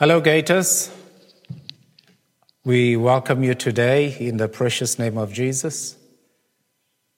Hello, 0.00 0.18
Gators. 0.18 0.90
We 2.64 2.96
welcome 2.96 3.44
you 3.44 3.52
today 3.52 4.16
in 4.18 4.38
the 4.38 4.48
precious 4.48 4.98
name 4.98 5.18
of 5.18 5.30
Jesus. 5.30 5.94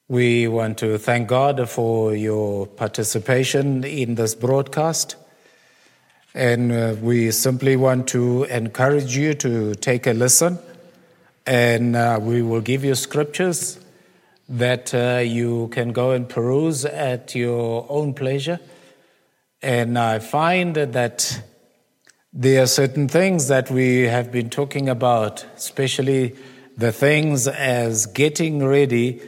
We 0.09 0.49
want 0.49 0.79
to 0.79 0.99
thank 0.99 1.29
God 1.29 1.71
for 1.71 2.13
your 2.13 2.67
participation 2.67 3.85
in 3.85 4.17
this 4.17 4.35
broadcast. 4.35 5.15
And 6.35 6.73
uh, 6.73 6.97
we 7.01 7.31
simply 7.31 7.77
want 7.77 8.09
to 8.09 8.43
encourage 8.51 9.17
you 9.17 9.35
to 9.35 9.77
take 9.77 10.09
a 10.09 10.13
listen. 10.13 10.59
And 11.47 11.95
uh, 11.95 12.19
we 12.21 12.43
will 12.43 12.63
give 12.63 12.85
you 12.85 12.97
scriptures 12.97 13.79
that 14.49 14.93
uh, 14.93 15.23
you 15.25 15.69
can 15.69 15.93
go 15.93 16.11
and 16.11 16.29
peruse 16.29 16.85
at 16.85 17.37
your 17.37 17.87
own 17.89 18.13
pleasure. 18.13 18.59
And 19.63 19.97
I 19.97 20.19
find 20.19 20.75
that 20.75 21.43
there 22.33 22.63
are 22.63 22.67
certain 22.67 23.09
things 23.09 23.49
that 23.49 23.71
we 23.71 24.05
have 24.05 24.33
been 24.33 24.49
talking 24.49 24.89
about, 24.89 25.45
especially 25.55 26.35
the 26.79 26.91
things 26.91 27.47
as 27.47 28.07
getting 28.07 28.65
ready 28.65 29.21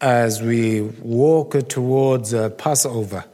as 0.00 0.40
we 0.40 0.82
walk 1.02 1.56
towards 1.68 2.32
uh, 2.32 2.50
Passover. 2.50 3.24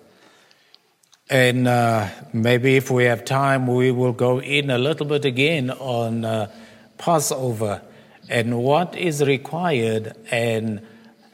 And 1.29 1.69
uh, 1.69 2.09
maybe 2.33 2.77
if 2.77 2.91
we 2.91 3.05
have 3.05 3.27
time, 3.27 3.67
we 3.67 3.91
will 3.91 4.15
go 4.15 4.41
in 4.41 4.71
a 4.71 4.79
little 4.79 5.07
bit 5.07 5.27
again 5.27 5.71
on 5.71 6.25
uh, 6.25 6.51
Passover 6.97 7.83
and 8.31 8.59
what 8.59 8.97
is 8.97 9.23
required, 9.23 10.17
and 10.31 10.81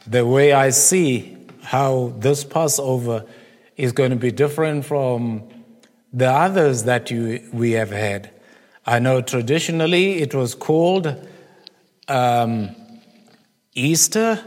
the 0.07 0.27
way 0.27 0.53
I 0.53 0.71
see 0.71 1.37
how 1.63 2.15
this 2.19 2.43
Passover 2.43 3.25
is 3.77 3.93
going 3.93 4.11
to 4.11 4.17
be 4.17 4.33
different 4.33 4.85
from 4.85 5.49
the 6.13 6.31
others 6.31 6.85
that 6.85 7.11
you, 7.11 7.49
we 7.53 7.73
have 7.73 7.91
had. 7.91 8.31
I 8.87 8.99
know 8.99 9.21
traditionally 9.21 10.23
it 10.23 10.35
was 10.35 10.55
called 10.55 11.15
um, 12.09 12.75
Easter, 13.75 14.43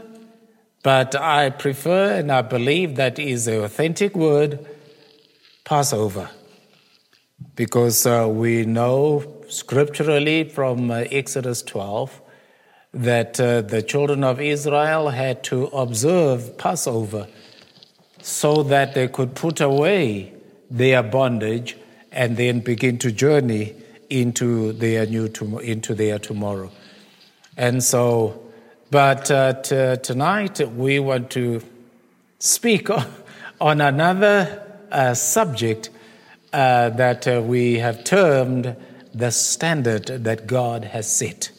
but 0.82 1.14
I 1.14 1.50
prefer 1.50 2.14
and 2.14 2.32
I 2.32 2.42
believe 2.42 2.96
that 2.96 3.18
is 3.18 3.44
the 3.44 3.62
authentic 3.62 4.16
word 4.16 4.66
Passover. 5.64 6.28
Because 7.54 8.04
uh, 8.06 8.28
we 8.28 8.64
know 8.64 9.24
scripturally 9.48 10.44
from 10.44 10.90
uh, 10.90 11.04
Exodus 11.10 11.62
12 11.62 12.20
that 12.94 13.40
uh, 13.40 13.62
the 13.62 13.82
children 13.82 14.24
of 14.24 14.40
Israel 14.40 15.10
had 15.10 15.42
to 15.44 15.66
observe 15.66 16.58
Passover 16.58 17.28
so 18.20 18.62
that 18.64 18.94
they 18.94 19.08
could 19.08 19.34
put 19.34 19.60
away 19.60 20.32
their 20.72 21.02
bondage 21.02 21.76
and 22.10 22.36
then 22.36 22.60
begin 22.60 22.98
to 22.98 23.12
journey 23.12 23.74
into 24.08 24.72
their 24.72 25.06
new 25.06 25.26
into 25.62 25.94
their 25.94 26.18
tomorrow. 26.18 26.70
And 27.56 27.82
so, 27.82 28.42
but 28.90 29.30
uh, 29.30 29.54
t- 29.54 29.96
tonight 30.02 30.60
we 30.74 30.98
want 30.98 31.30
to 31.30 31.62
speak 32.38 32.88
on 33.60 33.80
another 33.80 34.66
uh, 34.90 35.14
subject 35.14 35.90
uh, 36.52 36.90
that 36.90 37.28
uh, 37.28 37.42
we 37.42 37.78
have 37.78 38.04
termed 38.04 38.76
the 39.14 39.30
standard 39.30 40.06
that 40.06 40.46
God 40.46 40.84
has 40.84 41.14
set. 41.14 41.50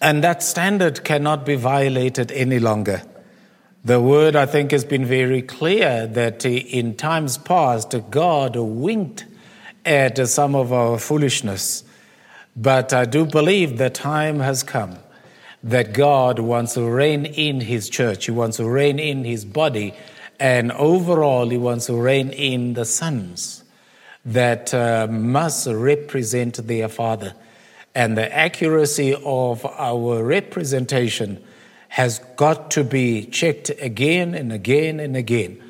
And 0.00 0.22
that 0.24 0.42
standard 0.42 1.04
cannot 1.04 1.46
be 1.46 1.54
violated 1.54 2.32
any 2.32 2.58
longer. 2.58 3.02
The 3.86 4.00
word, 4.00 4.34
I 4.34 4.46
think, 4.46 4.70
has 4.70 4.82
been 4.82 5.04
very 5.04 5.42
clear 5.42 6.06
that 6.06 6.46
in 6.46 6.94
times 6.94 7.36
past, 7.36 7.94
God 8.10 8.56
winked 8.56 9.26
at 9.84 10.26
some 10.26 10.54
of 10.54 10.72
our 10.72 10.98
foolishness. 10.98 11.84
But 12.56 12.94
I 12.94 13.04
do 13.04 13.26
believe 13.26 13.76
the 13.76 13.90
time 13.90 14.40
has 14.40 14.62
come 14.62 14.96
that 15.62 15.92
God 15.92 16.38
wants 16.38 16.72
to 16.74 16.88
reign 16.88 17.26
in 17.26 17.60
His 17.60 17.90
church. 17.90 18.24
He 18.24 18.30
wants 18.30 18.56
to 18.56 18.66
reign 18.66 18.98
in 18.98 19.22
His 19.22 19.44
body. 19.44 19.92
And 20.40 20.72
overall, 20.72 21.50
He 21.50 21.58
wants 21.58 21.84
to 21.86 21.94
reign 21.94 22.30
in 22.30 22.72
the 22.72 22.86
sons 22.86 23.64
that 24.24 24.72
uh, 24.72 25.08
must 25.10 25.66
represent 25.66 26.66
their 26.66 26.88
Father. 26.88 27.34
And 27.94 28.16
the 28.16 28.34
accuracy 28.34 29.14
of 29.14 29.66
our 29.66 30.24
representation 30.24 31.44
has 31.94 32.18
got 32.34 32.72
to 32.72 32.82
be 32.82 33.24
checked 33.26 33.70
again 33.80 34.34
and 34.34 34.52
again 34.52 34.98
and 34.98 35.16
again. 35.16 35.62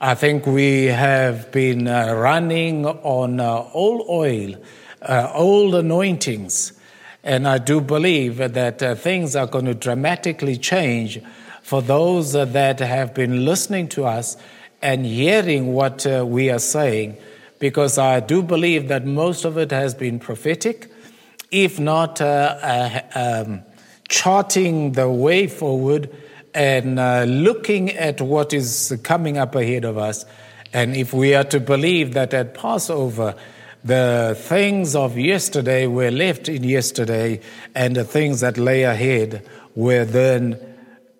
I 0.00 0.16
think 0.16 0.44
we 0.44 0.86
have 0.86 1.52
been 1.52 1.86
uh, 1.86 2.14
running 2.14 2.84
on 2.84 3.38
uh, 3.38 3.64
old 3.72 4.04
oil, 4.08 4.56
uh, 5.02 5.30
old 5.32 5.76
anointings, 5.76 6.72
and 7.22 7.46
I 7.46 7.58
do 7.58 7.80
believe 7.80 8.38
that 8.38 8.82
uh, 8.82 8.96
things 8.96 9.36
are 9.36 9.46
going 9.46 9.66
to 9.66 9.74
dramatically 9.74 10.56
change 10.56 11.20
for 11.62 11.80
those 11.80 12.34
uh, 12.34 12.44
that 12.46 12.80
have 12.80 13.14
been 13.14 13.44
listening 13.44 13.86
to 13.90 14.04
us 14.04 14.36
and 14.82 15.06
hearing 15.06 15.72
what 15.74 16.04
uh, 16.04 16.26
we 16.26 16.50
are 16.50 16.58
saying, 16.58 17.16
because 17.60 17.98
I 17.98 18.18
do 18.18 18.42
believe 18.42 18.88
that 18.88 19.06
most 19.06 19.44
of 19.44 19.56
it 19.56 19.70
has 19.70 19.94
been 19.94 20.18
prophetic, 20.18 20.90
if 21.52 21.78
not 21.78 22.20
um, 22.20 23.62
charting 24.08 24.92
the 24.92 25.08
way 25.08 25.46
forward 25.46 26.10
and 26.54 26.98
uh, 26.98 27.24
looking 27.24 27.90
at 27.90 28.20
what 28.20 28.52
is 28.52 28.98
coming 29.02 29.38
up 29.38 29.54
ahead 29.54 29.84
of 29.84 29.98
us. 29.98 30.24
And 30.72 30.96
if 30.96 31.12
we 31.12 31.34
are 31.34 31.44
to 31.44 31.60
believe 31.60 32.14
that 32.14 32.34
at 32.34 32.54
Passover, 32.54 33.34
the 33.84 34.36
things 34.38 34.96
of 34.96 35.16
yesterday 35.16 35.86
were 35.86 36.10
left 36.10 36.48
in 36.48 36.64
yesterday, 36.64 37.40
and 37.74 37.94
the 37.94 38.04
things 38.04 38.40
that 38.40 38.58
lay 38.58 38.82
ahead 38.82 39.46
were 39.74 40.04
then 40.04 40.58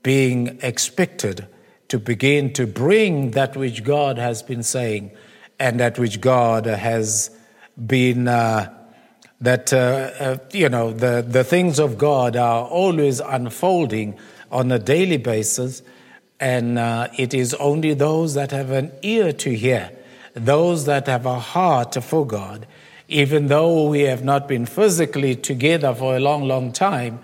being 0.03 0.59
expected 0.63 1.47
to 1.89 1.99
begin 1.99 2.53
to 2.55 2.67
bring 2.67 3.31
that 3.33 3.57
which 3.57 3.85
God 3.85 4.19
has 4.19 4.43
been 4.43 4.63
saying 4.63 5.13
and 5.59 5.81
that 5.81 5.99
which 5.99 6.21
God 6.21 6.67
has 6.67 7.31
been 7.87 8.29
uh, 8.29 8.75
that 9.41 9.73
uh, 9.73 9.77
uh, 10.19 10.39
you 10.53 10.69
know 10.69 10.93
the, 10.93 11.25
the 11.27 11.45
things 11.45 11.79
of 11.79 11.97
God 11.99 12.37
are 12.37 12.65
always 12.65 13.21
unfolding 13.21 14.19
on 14.51 14.73
a 14.73 14.79
daily 14.79 15.19
basis, 15.19 15.83
and 16.41 16.79
uh, 16.79 17.09
it 17.17 17.35
is 17.35 17.55
only 17.55 17.95
those 17.95 18.35
that 18.35 18.51
have 18.51 18.71
an 18.71 18.93
ear 19.03 19.33
to 19.33 19.55
hear, 19.55 19.91
those 20.35 20.87
that 20.87 21.07
have 21.07 21.27
a 21.27 21.39
heart 21.39 22.03
for 22.03 22.27
God, 22.27 22.67
even 23.07 23.47
though 23.47 23.89
we 23.89 24.03
have 24.03 24.25
not 24.25 24.49
been 24.49 24.67
physically 24.67 25.37
together 25.37 25.95
for 25.95 26.17
a 26.17 26.21
long, 26.21 26.45
long 26.45 26.73
time. 26.73 27.21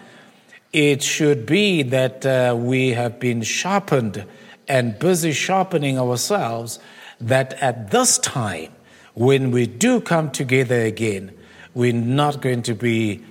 It 0.72 1.04
should 1.04 1.46
be 1.46 1.84
that 1.84 2.26
uh, 2.26 2.56
we 2.58 2.90
have 2.90 3.20
been 3.20 3.42
sharpened 3.42 4.26
and 4.66 4.98
busy 4.98 5.30
sharpening 5.30 5.98
ourselves. 5.98 6.80
That 7.20 7.54
at 7.62 7.92
this 7.92 8.18
time, 8.18 8.72
when 9.14 9.52
we 9.52 9.68
do 9.68 10.00
come 10.00 10.32
together 10.32 10.80
again, 10.80 11.30
we're 11.74 11.92
not 11.92 12.40
going 12.40 12.62
to 12.62 12.74
be 12.74 13.22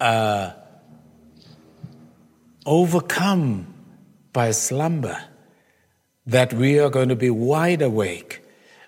uh, 0.00 0.52
overcome 2.64 3.72
by 4.32 4.52
slumber, 4.52 5.18
that 6.26 6.52
we 6.52 6.78
are 6.78 6.88
going 6.88 7.08
to 7.08 7.16
be 7.16 7.30
wide 7.30 7.82
awake, 7.82 8.40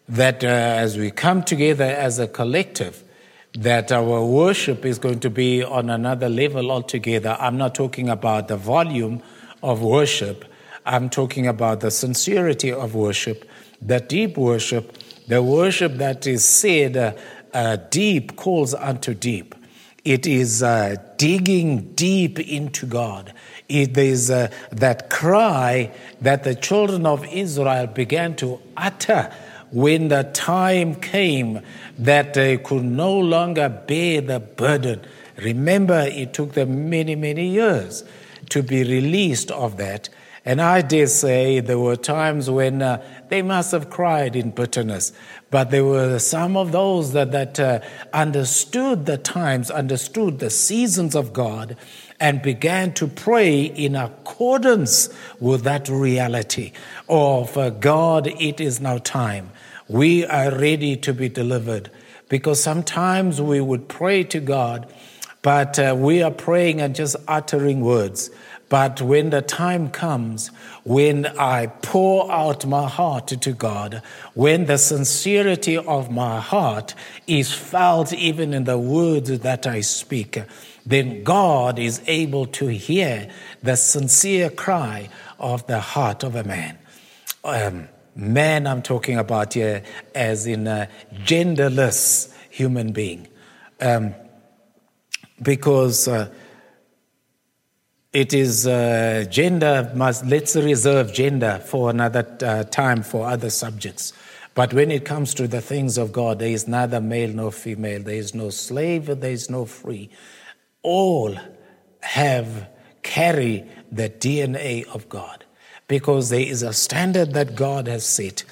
that 0.08 0.44
uh, 0.44 0.46
as 0.46 0.96
we 0.96 1.10
come 1.10 1.42
together 1.42 1.84
as 1.84 2.18
a 2.18 2.28
collective, 2.28 3.02
that 3.54 3.92
our 3.92 4.24
worship 4.24 4.84
is 4.84 4.98
going 4.98 5.20
to 5.20 5.30
be 5.30 5.62
on 5.62 5.90
another 5.90 6.28
level 6.28 6.70
altogether. 6.70 7.36
I'm 7.38 7.56
not 7.56 7.74
talking 7.74 8.08
about 8.08 8.48
the 8.48 8.56
volume 8.56 9.22
of 9.62 9.82
worship, 9.82 10.44
I'm 10.86 11.08
talking 11.08 11.46
about 11.46 11.80
the 11.80 11.90
sincerity 11.90 12.70
of 12.70 12.94
worship, 12.94 13.48
the 13.80 14.00
deep 14.00 14.36
worship, 14.36 14.96
the 15.26 15.42
worship 15.42 15.94
that 15.94 16.26
is 16.26 16.44
said 16.44 16.96
uh, 16.96 17.12
uh, 17.54 17.76
deep 17.90 18.36
calls 18.36 18.74
unto 18.74 19.14
deep. 19.14 19.54
It 20.04 20.26
is 20.26 20.62
uh, 20.62 20.96
digging 21.16 21.94
deep 21.94 22.38
into 22.38 22.84
God. 22.84 23.32
It 23.68 23.96
is 23.96 24.30
uh, 24.30 24.52
that 24.70 25.08
cry 25.08 25.90
that 26.20 26.44
the 26.44 26.54
children 26.54 27.06
of 27.06 27.24
Israel 27.32 27.86
began 27.86 28.36
to 28.36 28.60
utter 28.76 29.32
when 29.70 30.08
the 30.08 30.24
time 30.34 30.94
came 30.96 31.60
that 31.98 32.34
they 32.34 32.58
could 32.58 32.84
no 32.84 33.18
longer 33.18 33.68
bear 33.68 34.20
the 34.20 34.40
burden. 34.40 35.00
Remember, 35.36 36.00
it 36.00 36.34
took 36.34 36.52
them 36.52 36.90
many, 36.90 37.14
many 37.16 37.48
years 37.48 38.04
to 38.50 38.62
be 38.62 38.84
released 38.84 39.50
of 39.50 39.78
that. 39.78 40.10
And 40.46 40.60
I 40.60 40.82
dare 40.82 41.06
say 41.06 41.60
there 41.60 41.78
were 41.78 41.96
times 41.96 42.50
when 42.50 42.82
uh, 42.82 43.02
they 43.28 43.40
must 43.40 43.72
have 43.72 43.88
cried 43.88 44.36
in 44.36 44.50
bitterness. 44.50 45.12
But 45.50 45.70
there 45.70 45.84
were 45.84 46.18
some 46.18 46.54
of 46.56 46.70
those 46.70 47.14
that, 47.14 47.32
that 47.32 47.58
uh, 47.58 47.80
understood 48.12 49.06
the 49.06 49.16
times, 49.16 49.70
understood 49.70 50.40
the 50.40 50.50
seasons 50.50 51.14
of 51.14 51.32
God, 51.32 51.78
and 52.20 52.42
began 52.42 52.92
to 52.94 53.06
pray 53.06 53.62
in 53.64 53.96
accordance 53.96 55.08
with 55.40 55.62
that 55.64 55.88
reality 55.88 56.72
of 57.08 57.56
uh, 57.56 57.70
God, 57.70 58.26
it 58.26 58.60
is 58.60 58.80
now 58.80 58.98
time. 58.98 59.50
We 59.88 60.26
are 60.26 60.50
ready 60.56 60.96
to 60.96 61.14
be 61.14 61.28
delivered. 61.28 61.90
Because 62.28 62.62
sometimes 62.62 63.40
we 63.40 63.60
would 63.60 63.88
pray 63.88 64.24
to 64.24 64.40
God, 64.40 64.92
but 65.42 65.78
uh, 65.78 65.94
we 65.96 66.22
are 66.22 66.30
praying 66.30 66.80
and 66.80 66.94
just 66.94 67.16
uttering 67.28 67.80
words. 67.80 68.30
But 68.68 69.02
when 69.02 69.30
the 69.30 69.42
time 69.42 69.90
comes, 69.90 70.48
when 70.84 71.26
I 71.38 71.66
pour 71.66 72.30
out 72.32 72.64
my 72.66 72.88
heart 72.88 73.28
to 73.28 73.52
God, 73.52 74.02
when 74.34 74.66
the 74.66 74.78
sincerity 74.78 75.76
of 75.76 76.10
my 76.10 76.40
heart 76.40 76.94
is 77.26 77.52
felt 77.52 78.12
even 78.12 78.54
in 78.54 78.64
the 78.64 78.78
words 78.78 79.38
that 79.38 79.66
I 79.66 79.80
speak, 79.80 80.42
then 80.86 81.22
God 81.24 81.78
is 81.78 82.02
able 82.06 82.46
to 82.46 82.68
hear 82.68 83.30
the 83.62 83.76
sincere 83.76 84.50
cry 84.50 85.08
of 85.38 85.66
the 85.66 85.80
heart 85.80 86.22
of 86.22 86.34
a 86.34 86.44
man. 86.44 86.78
Um, 87.44 87.88
man, 88.16 88.66
I'm 88.66 88.82
talking 88.82 89.18
about 89.18 89.54
here 89.54 89.82
as 90.14 90.46
in 90.46 90.66
a 90.66 90.88
genderless 91.24 92.34
human 92.50 92.92
being. 92.92 93.28
Um, 93.80 94.14
because 95.42 96.08
uh, 96.08 96.30
it 98.14 98.32
is 98.32 98.66
uh, 98.66 99.24
gender 99.28 99.90
must 99.94 100.24
let's 100.24 100.54
reserve 100.54 101.12
gender 101.12 101.60
for 101.66 101.90
another 101.90 102.24
uh, 102.42 102.62
time 102.62 103.02
for 103.02 103.26
other 103.26 103.50
subjects. 103.50 104.12
But 104.54 104.72
when 104.72 104.92
it 104.92 105.04
comes 105.04 105.34
to 105.34 105.48
the 105.48 105.60
things 105.60 105.98
of 105.98 106.12
god 106.12 106.38
there 106.38 106.48
is 106.48 106.68
neither 106.68 107.00
male 107.00 107.30
nor 107.30 107.50
female 107.50 108.02
there 108.02 108.14
is 108.14 108.34
no 108.34 108.50
slave 108.50 109.06
there 109.06 109.32
is 109.32 109.50
no 109.50 109.64
free. 109.64 110.10
All 110.82 111.36
have 112.02 112.68
carry 113.02 113.66
the 113.90 114.08
dna 114.08 114.86
of 114.94 115.08
god 115.08 115.44
because 115.88 116.30
there 116.30 116.40
is 116.40 116.62
a 116.62 116.72
standard 116.72 117.34
that 117.34 117.56
god 117.56 117.88
has 117.88 118.06
set. 118.06 118.44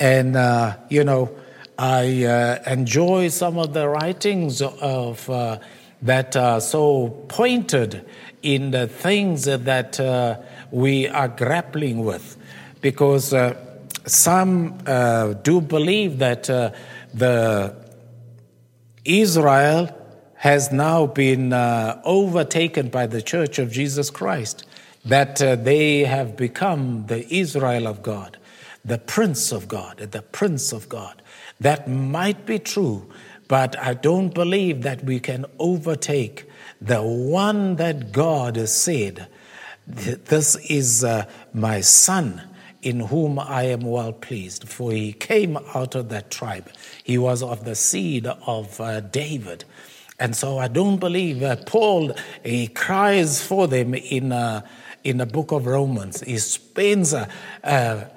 And 0.00 0.36
uh, 0.36 0.76
you 0.90 1.04
know 1.04 1.34
i 1.78 2.24
uh, 2.24 2.62
enjoy 2.66 3.28
some 3.28 3.58
of 3.58 3.72
the 3.74 3.88
writings 3.88 4.60
of 4.62 5.28
uh, 5.30 5.58
that 6.04 6.36
are 6.36 6.60
so 6.60 7.08
pointed 7.28 8.04
in 8.42 8.70
the 8.70 8.86
things 8.86 9.44
that 9.46 9.98
uh, 9.98 10.38
we 10.70 11.08
are 11.08 11.28
grappling 11.28 12.04
with. 12.04 12.36
Because 12.80 13.32
uh, 13.32 13.56
some 14.06 14.78
uh, 14.86 15.32
do 15.32 15.60
believe 15.60 16.18
that 16.18 16.48
uh, 16.48 16.70
the 17.14 17.74
Israel 19.04 19.88
has 20.34 20.70
now 20.70 21.06
been 21.06 21.54
uh, 21.54 22.00
overtaken 22.04 22.90
by 22.90 23.06
the 23.06 23.22
Church 23.22 23.58
of 23.58 23.72
Jesus 23.72 24.10
Christ, 24.10 24.66
that 25.06 25.40
uh, 25.40 25.56
they 25.56 26.00
have 26.00 26.36
become 26.36 27.06
the 27.06 27.26
Israel 27.34 27.86
of 27.86 28.02
God, 28.02 28.36
the 28.84 28.98
Prince 28.98 29.52
of 29.52 29.68
God, 29.68 29.96
the 29.98 30.20
Prince 30.20 30.72
of 30.72 30.90
God. 30.90 31.22
That 31.60 31.88
might 31.88 32.44
be 32.44 32.58
true, 32.58 33.10
but 33.54 33.78
I 33.78 33.94
don't 33.94 34.34
believe 34.34 34.82
that 34.82 35.04
we 35.04 35.20
can 35.20 35.46
overtake 35.60 36.50
the 36.80 37.04
one 37.04 37.76
that 37.76 38.10
God 38.10 38.56
has 38.56 38.74
said, 38.74 39.28
This 39.86 40.56
is 40.68 41.04
uh, 41.04 41.26
my 41.52 41.80
son 41.80 42.42
in 42.82 42.98
whom 42.98 43.38
I 43.38 43.62
am 43.66 43.82
well 43.82 44.12
pleased, 44.12 44.68
for 44.68 44.90
he 44.90 45.12
came 45.12 45.56
out 45.72 45.94
of 45.94 46.08
that 46.08 46.32
tribe. 46.32 46.68
He 47.04 47.16
was 47.16 47.44
of 47.44 47.64
the 47.64 47.76
seed 47.76 48.26
of 48.26 48.80
uh, 48.80 49.02
David. 49.02 49.64
And 50.18 50.34
so 50.34 50.58
I 50.58 50.66
don't 50.66 50.98
believe 50.98 51.40
uh, 51.44 51.54
Paul, 51.64 52.12
he 52.42 52.66
cries 52.66 53.40
for 53.40 53.68
them 53.68 53.94
in, 53.94 54.32
uh, 54.32 54.66
in 55.04 55.18
the 55.18 55.26
book 55.26 55.52
of 55.52 55.66
Romans. 55.66 56.22
He 56.22 56.38
spends 56.38 57.12
a, 57.12 57.28
a 57.62 58.08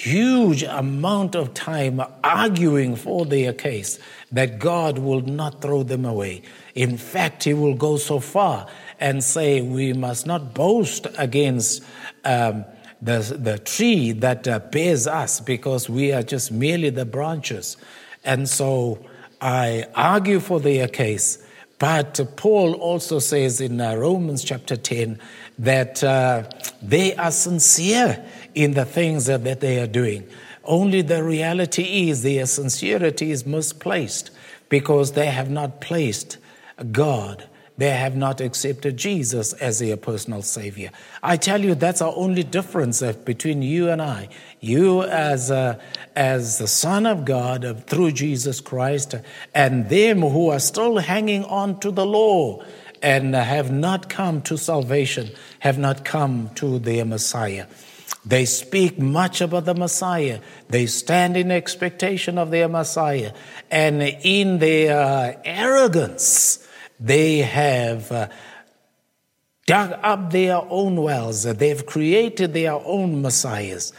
huge 0.00 0.62
amount 0.62 1.34
of 1.34 1.52
time 1.52 2.00
arguing 2.24 2.96
for 2.96 3.26
their 3.26 3.52
case 3.52 3.98
that 4.32 4.58
God 4.58 4.96
will 4.96 5.20
not 5.20 5.60
throw 5.60 5.82
them 5.82 6.06
away. 6.06 6.40
In 6.74 6.96
fact, 6.96 7.44
he 7.44 7.52
will 7.52 7.74
go 7.74 7.98
so 7.98 8.18
far 8.18 8.66
and 8.98 9.22
say 9.22 9.60
we 9.60 9.92
must 9.92 10.26
not 10.26 10.54
boast 10.54 11.06
against 11.18 11.82
um, 12.24 12.64
the, 13.02 13.18
the 13.38 13.58
tree 13.58 14.12
that 14.12 14.48
uh, 14.48 14.60
bears 14.60 15.06
us 15.06 15.38
because 15.38 15.90
we 15.90 16.12
are 16.12 16.22
just 16.22 16.50
merely 16.50 16.88
the 16.88 17.04
branches. 17.04 17.76
And 18.24 18.48
so 18.48 19.04
I 19.38 19.86
argue 19.94 20.40
for 20.40 20.60
their 20.60 20.88
case. 20.88 21.46
But 21.80 22.20
Paul 22.36 22.74
also 22.74 23.18
says 23.20 23.58
in 23.58 23.80
uh, 23.80 23.94
Romans 23.94 24.44
chapter 24.44 24.76
10 24.76 25.18
that 25.58 26.04
uh, 26.04 26.44
they 26.82 27.16
are 27.16 27.30
sincere 27.30 28.22
in 28.54 28.74
the 28.74 28.84
things 28.84 29.24
that, 29.26 29.44
that 29.44 29.60
they 29.60 29.80
are 29.80 29.86
doing. 29.86 30.28
Only 30.62 31.00
the 31.00 31.24
reality 31.24 32.10
is 32.10 32.22
their 32.22 32.44
sincerity 32.44 33.30
is 33.30 33.46
misplaced 33.46 34.30
because 34.68 35.12
they 35.12 35.28
have 35.28 35.50
not 35.50 35.80
placed 35.80 36.36
God. 36.92 37.48
They 37.80 37.92
have 37.92 38.14
not 38.14 38.42
accepted 38.42 38.98
Jesus 38.98 39.54
as 39.54 39.78
their 39.78 39.96
personal 39.96 40.42
Savior. 40.42 40.90
I 41.22 41.38
tell 41.38 41.64
you, 41.64 41.74
that's 41.74 42.02
our 42.02 42.12
only 42.14 42.42
difference 42.42 43.00
uh, 43.00 43.14
between 43.24 43.62
you 43.62 43.88
and 43.88 44.02
I. 44.02 44.28
You, 44.60 45.02
as, 45.04 45.50
a, 45.50 45.80
as 46.14 46.58
the 46.58 46.66
Son 46.66 47.06
of 47.06 47.24
God 47.24 47.64
uh, 47.64 47.72
through 47.72 48.12
Jesus 48.12 48.60
Christ, 48.60 49.14
and 49.54 49.88
them 49.88 50.20
who 50.20 50.50
are 50.50 50.58
still 50.58 50.98
hanging 50.98 51.42
on 51.46 51.80
to 51.80 51.90
the 51.90 52.04
law 52.04 52.62
and 53.00 53.34
have 53.34 53.72
not 53.72 54.10
come 54.10 54.42
to 54.42 54.58
salvation, 54.58 55.30
have 55.60 55.78
not 55.78 56.04
come 56.04 56.50
to 56.56 56.80
their 56.80 57.06
Messiah. 57.06 57.66
They 58.26 58.44
speak 58.44 58.98
much 58.98 59.40
about 59.40 59.64
the 59.64 59.74
Messiah. 59.74 60.40
They 60.68 60.84
stand 60.84 61.34
in 61.34 61.50
expectation 61.50 62.36
of 62.36 62.50
their 62.50 62.68
Messiah. 62.68 63.32
And 63.70 64.02
in 64.02 64.58
their 64.58 65.40
arrogance, 65.46 66.66
they 67.00 67.38
have 67.38 68.12
uh, 68.12 68.28
dug 69.66 69.98
up 70.02 70.30
their 70.30 70.60
own 70.68 70.96
wells. 71.02 71.42
They've 71.42 71.84
created 71.84 72.52
their 72.52 72.74
own 72.74 73.22
messiahs. 73.22 73.92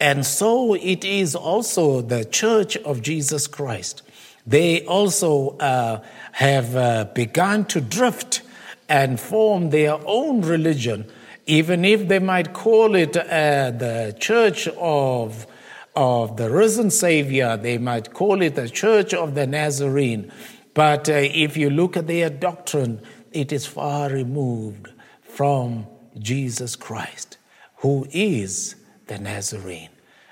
And 0.00 0.24
so 0.26 0.74
it 0.74 1.04
is 1.04 1.34
also 1.34 2.00
the 2.00 2.24
church 2.24 2.76
of 2.78 3.02
Jesus 3.02 3.46
Christ. 3.46 4.02
They 4.46 4.84
also 4.86 5.56
uh, 5.58 6.02
have 6.32 6.74
uh, 6.74 7.04
begun 7.14 7.64
to 7.66 7.80
drift 7.80 8.42
and 8.88 9.20
form 9.20 9.70
their 9.70 9.98
own 10.06 10.40
religion, 10.40 11.04
even 11.46 11.84
if 11.84 12.08
they 12.08 12.18
might 12.18 12.54
call 12.54 12.94
it 12.94 13.16
uh, 13.16 13.70
the 13.72 14.16
church 14.18 14.66
of, 14.68 15.46
of 15.94 16.36
the 16.38 16.48
risen 16.50 16.90
Savior, 16.90 17.56
they 17.56 17.76
might 17.76 18.14
call 18.14 18.40
it 18.40 18.54
the 18.54 18.68
church 18.68 19.12
of 19.12 19.34
the 19.34 19.46
Nazarene. 19.46 20.32
But 20.78 21.08
uh, 21.08 21.14
if 21.14 21.56
you 21.56 21.70
look 21.70 21.96
at 21.96 22.06
their 22.06 22.30
doctrine, 22.30 23.00
it 23.32 23.52
is 23.52 23.66
far 23.66 24.10
removed 24.10 24.86
from 25.22 25.88
Jesus 26.16 26.76
Christ, 26.76 27.36
who 27.78 28.06
is 28.12 28.76
the 29.08 29.18
Nazarene. 29.18 29.88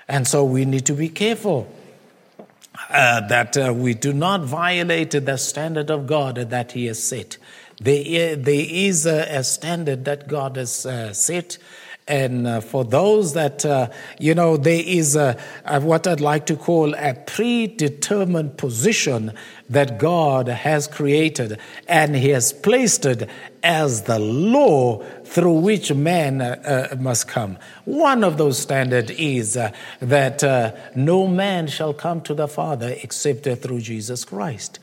And 0.07 0.25
so 0.25 0.45
we 0.45 0.63
need 0.63 0.85
to 0.85 0.93
be 0.93 1.09
careful 1.09 1.67
uh, 2.89 3.27
that 3.27 3.57
uh, 3.57 3.73
we 3.75 3.93
do 3.93 4.13
not 4.13 4.45
violate 4.45 5.11
the 5.11 5.35
standard 5.35 5.91
of 5.91 6.07
God 6.07 6.35
that 6.35 6.71
He 6.71 6.85
has 6.85 7.03
set. 7.03 7.37
There, 7.81 8.37
there 8.37 8.65
is 8.69 9.05
a, 9.05 9.43
standard 9.43 10.05
that 10.05 10.29
God 10.29 10.55
has 10.55 10.85
uh, 10.85 11.11
set 11.11 11.57
and 12.07 12.47
uh, 12.47 12.61
for 12.61 12.85
those 12.85 13.33
that, 13.33 13.65
uh, 13.65 13.89
you 14.17 14.33
know, 14.33 14.55
there 14.55 14.81
is 14.85 15.15
a, 15.15 15.37
a, 15.65 15.81
what 15.81 16.07
I'd 16.07 16.21
like 16.21 16.45
to 16.45 16.55
call 16.55 16.93
a 16.95 17.13
predetermined 17.13 18.57
position 18.57 19.33
that 19.69 19.97
God 19.97 20.47
has 20.47 20.87
created, 20.87 21.59
and 21.87 22.15
He 22.15 22.29
has 22.29 22.53
placed 22.53 23.05
it 23.05 23.29
as 23.61 24.03
the 24.03 24.19
law 24.19 25.03
through 25.25 25.59
which 25.59 25.93
man 25.93 26.41
uh, 26.41 26.89
uh 26.91 26.95
must 26.95 27.27
come. 27.27 27.57
One 27.83 28.23
of 28.23 28.37
those 28.37 28.57
standards 28.57 29.11
is 29.11 29.57
uh, 29.57 29.71
that 29.99 30.43
uh, 30.43 30.73
no 30.95 31.27
man 31.27 31.67
shall 31.67 31.93
come 31.93 32.21
to 32.21 32.33
the 32.33 32.47
Father 32.47 32.95
except 33.03 33.43
through 33.43 33.81
Jesus 33.81 34.23
Christ. 34.23 34.79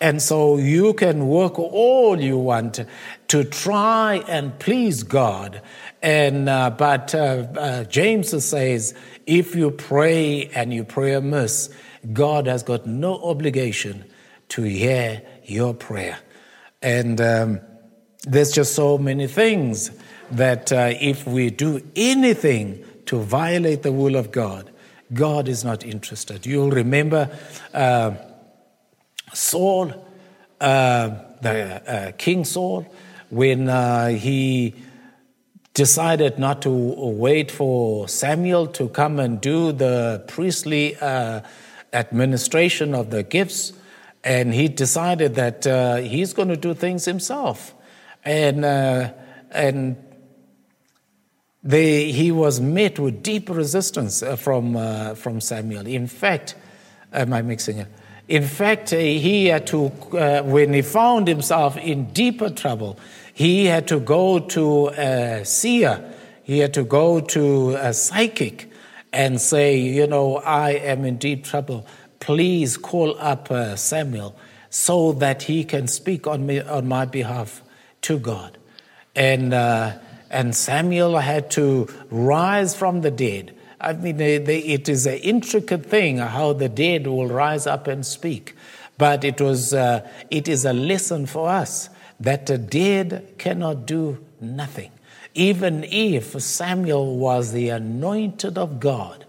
And 0.00 0.22
so 0.22 0.58
you 0.58 0.94
can 0.94 1.26
work 1.26 1.58
all 1.58 2.20
you 2.20 2.38
want 2.38 2.84
to 3.28 3.44
try 3.44 4.22
and 4.28 4.56
please 4.58 5.02
God. 5.02 5.60
And 6.02 6.48
uh, 6.48 6.70
but 6.70 7.14
uh, 7.14 7.46
uh, 7.56 7.84
James 7.84 8.44
says, 8.44 8.94
if 9.26 9.56
you 9.56 9.72
pray 9.72 10.50
and 10.54 10.72
you 10.72 10.84
pray 10.84 11.14
amiss, 11.14 11.70
God 12.12 12.46
has 12.46 12.62
got 12.62 12.86
no 12.86 13.20
obligation 13.22 14.04
to 14.50 14.62
hear 14.62 15.22
your 15.44 15.74
prayer. 15.74 16.18
And 16.80 17.20
um, 17.20 17.60
there's 18.22 18.52
just 18.52 18.74
so 18.76 18.98
many 18.98 19.26
things 19.26 19.90
that 20.30 20.72
uh, 20.72 20.94
if 21.00 21.26
we 21.26 21.50
do 21.50 21.82
anything 21.96 22.84
to 23.06 23.18
violate 23.18 23.82
the 23.82 23.92
will 23.92 24.14
of 24.14 24.30
God, 24.30 24.70
God 25.12 25.48
is 25.48 25.64
not 25.64 25.84
interested. 25.84 26.46
You'll 26.46 26.70
remember 26.70 27.36
uh, 27.74 28.12
Saul, 29.38 29.92
uh, 30.60 31.10
the 31.40 31.82
uh, 31.86 32.12
King 32.18 32.44
Saul, 32.44 32.84
when 33.30 33.68
uh, 33.68 34.08
he 34.08 34.74
decided 35.74 36.40
not 36.40 36.62
to 36.62 36.70
wait 36.70 37.52
for 37.52 38.08
Samuel 38.08 38.66
to 38.66 38.88
come 38.88 39.20
and 39.20 39.40
do 39.40 39.70
the 39.70 40.24
priestly 40.26 40.96
uh, 40.96 41.42
administration 41.92 42.96
of 42.96 43.10
the 43.10 43.22
gifts. 43.22 43.72
And 44.24 44.52
he 44.52 44.66
decided 44.66 45.36
that 45.36 45.66
uh, 45.66 45.96
he's 45.96 46.32
going 46.32 46.48
to 46.48 46.56
do 46.56 46.74
things 46.74 47.04
himself. 47.04 47.74
And, 48.24 48.64
uh, 48.64 49.12
and 49.52 49.96
they, 51.62 52.10
he 52.10 52.32
was 52.32 52.60
met 52.60 52.98
with 52.98 53.22
deep 53.22 53.48
resistance 53.48 54.24
from, 54.36 55.14
from 55.14 55.40
Samuel. 55.40 55.86
In 55.86 56.08
fact, 56.08 56.56
am 57.12 57.32
I 57.32 57.42
mixing 57.42 57.78
it? 57.78 57.88
In 58.28 58.44
fact, 58.44 58.92
uh, 58.92 58.96
he 58.96 59.46
had 59.46 59.66
to, 59.68 59.86
uh, 60.12 60.42
when 60.42 60.74
he 60.74 60.82
found 60.82 61.26
himself 61.26 61.76
in 61.76 62.06
deeper 62.12 62.50
trouble, 62.50 62.98
he 63.32 63.66
had 63.66 63.88
to 63.88 64.00
go 64.00 64.38
to 64.38 64.88
a 64.88 65.44
seer, 65.44 66.14
he 66.42 66.58
had 66.58 66.74
to 66.74 66.84
go 66.84 67.20
to 67.20 67.70
a 67.76 67.92
psychic 67.94 68.70
and 69.12 69.40
say, 69.40 69.78
You 69.78 70.06
know, 70.06 70.36
I 70.36 70.72
am 70.72 71.04
in 71.04 71.16
deep 71.16 71.44
trouble. 71.44 71.86
Please 72.20 72.76
call 72.76 73.18
up 73.18 73.50
uh, 73.50 73.76
Samuel 73.76 74.36
so 74.70 75.12
that 75.12 75.44
he 75.44 75.64
can 75.64 75.86
speak 75.86 76.26
on, 76.26 76.44
me, 76.46 76.60
on 76.60 76.86
my 76.86 77.06
behalf 77.06 77.62
to 78.02 78.18
God. 78.18 78.58
And 79.14 79.54
uh, 79.54 79.98
and 80.30 80.54
Samuel 80.54 81.18
had 81.18 81.50
to 81.52 81.88
rise 82.10 82.74
from 82.74 83.00
the 83.00 83.10
dead. 83.10 83.54
I 83.80 83.92
mean, 83.92 84.20
it 84.20 84.88
is 84.88 85.06
an 85.06 85.18
intricate 85.18 85.86
thing 85.86 86.18
how 86.18 86.52
the 86.52 86.68
dead 86.68 87.06
will 87.06 87.28
rise 87.28 87.66
up 87.66 87.86
and 87.86 88.04
speak. 88.04 88.56
But 88.96 89.24
it, 89.24 89.40
was, 89.40 89.72
uh, 89.72 90.08
it 90.30 90.48
is 90.48 90.64
a 90.64 90.72
lesson 90.72 91.26
for 91.26 91.48
us 91.48 91.88
that 92.18 92.46
the 92.46 92.58
dead 92.58 93.34
cannot 93.38 93.86
do 93.86 94.24
nothing. 94.40 94.90
Even 95.34 95.84
if 95.84 96.40
Samuel 96.40 97.16
was 97.16 97.52
the 97.52 97.68
anointed 97.68 98.58
of 98.58 98.80
God, 98.80 99.24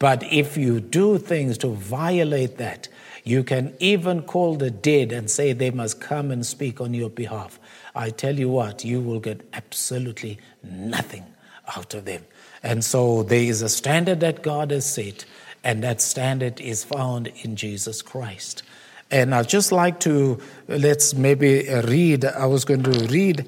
but 0.00 0.24
if 0.24 0.56
you 0.56 0.80
do 0.80 1.18
things 1.18 1.56
to 1.58 1.68
violate 1.68 2.58
that, 2.58 2.88
you 3.22 3.44
can 3.44 3.76
even 3.78 4.22
call 4.22 4.56
the 4.56 4.72
dead 4.72 5.12
and 5.12 5.30
say 5.30 5.52
they 5.52 5.70
must 5.70 6.00
come 6.00 6.32
and 6.32 6.44
speak 6.44 6.80
on 6.80 6.92
your 6.92 7.10
behalf. 7.10 7.60
I 7.94 8.10
tell 8.10 8.36
you 8.36 8.48
what, 8.48 8.84
you 8.84 9.00
will 9.00 9.20
get 9.20 9.46
absolutely 9.52 10.38
nothing 10.64 11.24
out 11.76 11.94
of 11.94 12.04
them. 12.04 12.24
And 12.62 12.84
so 12.84 13.22
there 13.22 13.42
is 13.42 13.62
a 13.62 13.68
standard 13.68 14.20
that 14.20 14.42
God 14.42 14.70
has 14.70 14.86
set, 14.86 15.24
and 15.64 15.82
that 15.82 16.00
standard 16.00 16.60
is 16.60 16.84
found 16.84 17.28
in 17.42 17.56
Jesus 17.56 18.02
Christ. 18.02 18.62
And 19.10 19.34
I'd 19.34 19.48
just 19.48 19.72
like 19.72 20.00
to, 20.00 20.40
let's 20.68 21.14
maybe 21.14 21.68
read, 21.68 22.24
I 22.24 22.46
was 22.46 22.64
going 22.64 22.82
to 22.84 23.06
read 23.08 23.46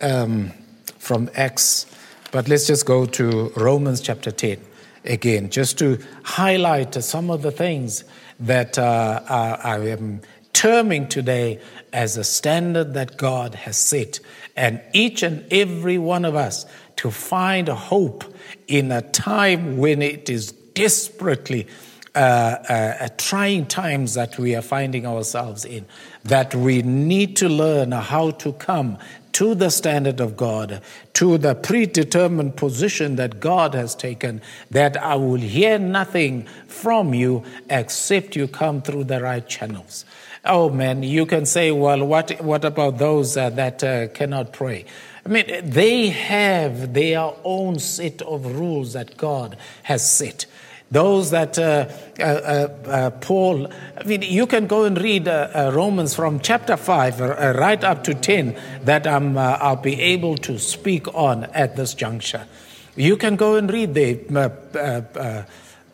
um, 0.00 0.50
from 0.98 1.30
Acts, 1.34 1.86
but 2.32 2.48
let's 2.48 2.66
just 2.66 2.86
go 2.86 3.06
to 3.06 3.52
Romans 3.56 4.00
chapter 4.00 4.30
10 4.30 4.58
again, 5.04 5.50
just 5.50 5.78
to 5.78 5.98
highlight 6.24 6.94
some 6.94 7.30
of 7.30 7.42
the 7.42 7.52
things 7.52 8.04
that 8.40 8.78
uh, 8.78 9.22
I 9.28 9.78
am 9.78 10.22
terming 10.52 11.06
today 11.06 11.60
as 11.92 12.16
a 12.16 12.24
standard 12.24 12.94
that 12.94 13.16
God 13.16 13.54
has 13.54 13.76
set. 13.76 14.20
And 14.56 14.80
each 14.92 15.22
and 15.22 15.44
every 15.52 15.98
one 15.98 16.24
of 16.24 16.34
us 16.34 16.66
to 16.96 17.10
find 17.10 17.68
hope 17.68 18.24
in 18.66 18.90
a 18.90 19.02
time 19.02 19.76
when 19.76 20.02
it 20.02 20.28
is 20.28 20.52
desperately 20.52 21.66
uh, 22.14 22.18
uh, 22.18 23.08
trying 23.18 23.66
times 23.66 24.14
that 24.14 24.38
we 24.38 24.54
are 24.54 24.62
finding 24.62 25.06
ourselves 25.06 25.64
in, 25.66 25.84
that 26.24 26.54
we 26.54 26.80
need 26.80 27.36
to 27.36 27.48
learn 27.48 27.92
how 27.92 28.30
to 28.30 28.52
come 28.54 28.96
to 29.32 29.54
the 29.54 29.68
standard 29.68 30.18
of 30.18 30.34
God, 30.34 30.80
to 31.12 31.36
the 31.36 31.54
predetermined 31.54 32.56
position 32.56 33.16
that 33.16 33.38
God 33.38 33.74
has 33.74 33.94
taken, 33.94 34.40
that 34.70 34.96
I 34.96 35.16
will 35.16 35.36
hear 35.36 35.78
nothing 35.78 36.44
from 36.68 37.12
you 37.12 37.44
except 37.68 38.34
you 38.34 38.48
come 38.48 38.80
through 38.80 39.04
the 39.04 39.20
right 39.20 39.46
channels. 39.46 40.06
Oh 40.46 40.70
man, 40.70 41.02
you 41.02 41.26
can 41.26 41.44
say, 41.44 41.70
well, 41.70 42.02
what, 42.02 42.40
what 42.40 42.64
about 42.64 42.96
those 42.96 43.36
uh, 43.36 43.50
that 43.50 43.84
uh, 43.84 44.08
cannot 44.08 44.54
pray? 44.54 44.86
I 45.26 45.28
mean, 45.28 45.70
they 45.70 46.10
have 46.10 46.94
their 46.94 47.32
own 47.42 47.80
set 47.80 48.22
of 48.22 48.46
rules 48.46 48.92
that 48.92 49.16
God 49.16 49.56
has 49.82 50.08
set. 50.08 50.46
Those 50.88 51.32
that 51.32 51.58
uh, 51.58 51.88
uh, 52.20 52.22
uh, 52.22 52.88
uh 52.88 53.10
Paul, 53.10 53.66
I 53.98 54.04
mean, 54.04 54.22
you 54.22 54.46
can 54.46 54.68
go 54.68 54.84
and 54.84 54.96
read 54.96 55.26
uh, 55.26 55.48
uh, 55.52 55.72
Romans 55.74 56.14
from 56.14 56.38
chapter 56.38 56.76
5 56.76 57.20
uh, 57.20 57.54
right 57.58 57.82
up 57.82 58.04
to 58.04 58.14
10 58.14 58.56
that 58.84 59.04
I'm, 59.04 59.36
I'll 59.36 59.74
be 59.74 60.00
able 60.00 60.36
to 60.36 60.60
speak 60.60 61.12
on 61.12 61.42
at 61.46 61.74
this 61.74 61.92
juncture. 61.92 62.46
You 62.94 63.16
can 63.16 63.34
go 63.34 63.56
and 63.56 63.68
read 63.68 63.94
the 63.94 64.14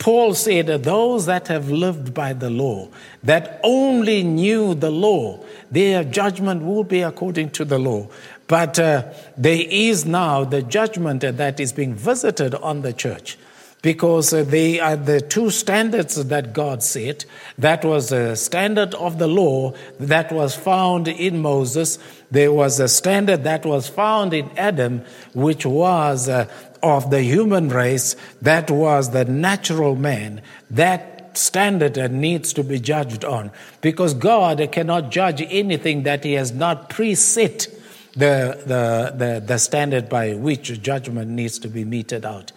Paul 0.03 0.35
said 0.35 0.67
those 0.83 1.27
that 1.27 1.47
have 1.47 1.71
lived 1.71 2.13
by 2.13 2.33
the 2.33 2.51
law, 2.51 2.89
that 3.23 3.61
only 3.63 4.25
knew 4.25 4.75
the 4.75 4.91
law, 4.91 5.45
their 5.71 6.03
judgment 6.03 6.65
will 6.65 6.83
be 6.83 7.03
according 7.03 7.51
to 7.51 7.65
the 7.65 7.79
law. 7.79 8.09
But 8.47 8.79
uh, 8.79 9.13
there 9.37 9.65
is 9.69 10.05
now 10.05 10.45
the 10.45 10.63
judgment 10.63 11.23
that 11.23 11.61
is 11.61 11.73
being 11.73 11.95
visited 11.95 12.55
on 12.55 12.83
the 12.83 12.93
church 12.93 13.39
because 13.83 14.33
uh, 14.33 14.45
they 14.45 14.79
are 14.79 14.97
the 14.97 15.21
two 15.21 15.51
standards 15.51 16.15
that 16.25 16.53
God 16.53 16.83
set. 16.83 17.25
That 17.59 17.85
was 17.85 18.13
a 18.13 18.37
standard 18.37 18.95
of 18.95 19.19
the 19.19 19.27
law 19.27 19.75
that 19.99 20.31
was 20.33 20.55
found 20.55 21.09
in 21.09 21.41
Moses. 21.41 21.99
There 22.31 22.53
was 22.53 22.79
a 22.79 22.89
standard 22.89 23.45
that 23.45 23.67
was 23.67 23.89
found 23.89 24.33
in 24.33 24.51
Adam, 24.57 25.05
which 25.35 25.67
was 25.67 26.29
uh, 26.29 26.49
of 26.83 27.11
the 27.11 27.23
human 27.23 27.69
race, 27.69 28.17
that 28.41 28.71
was 28.71 29.11
the 29.11 29.25
natural 29.25 29.95
man, 29.95 30.43
that 30.71 31.37
standard 31.37 31.97
needs 32.13 32.53
to 32.53 32.63
be 32.65 32.79
judged 32.79 33.25
on 33.25 33.51
because 33.81 34.15
God 34.15 34.69
cannot 34.71 35.11
judge 35.11 35.41
anything 35.41 36.03
that 36.03 36.25
He 36.25 36.35
has 36.35 36.53
not 36.53 36.91
preset 36.91 37.73
the, 38.15 38.63
the, 38.67 39.15
the, 39.17 39.41
the 39.41 39.59
standard 39.59 40.09
by 40.09 40.35
which 40.35 40.83
judgment 40.83 41.31
needs 41.31 41.59
to 41.61 41.69
be 41.69 41.85
meted 41.85 42.25
out. 42.25 42.53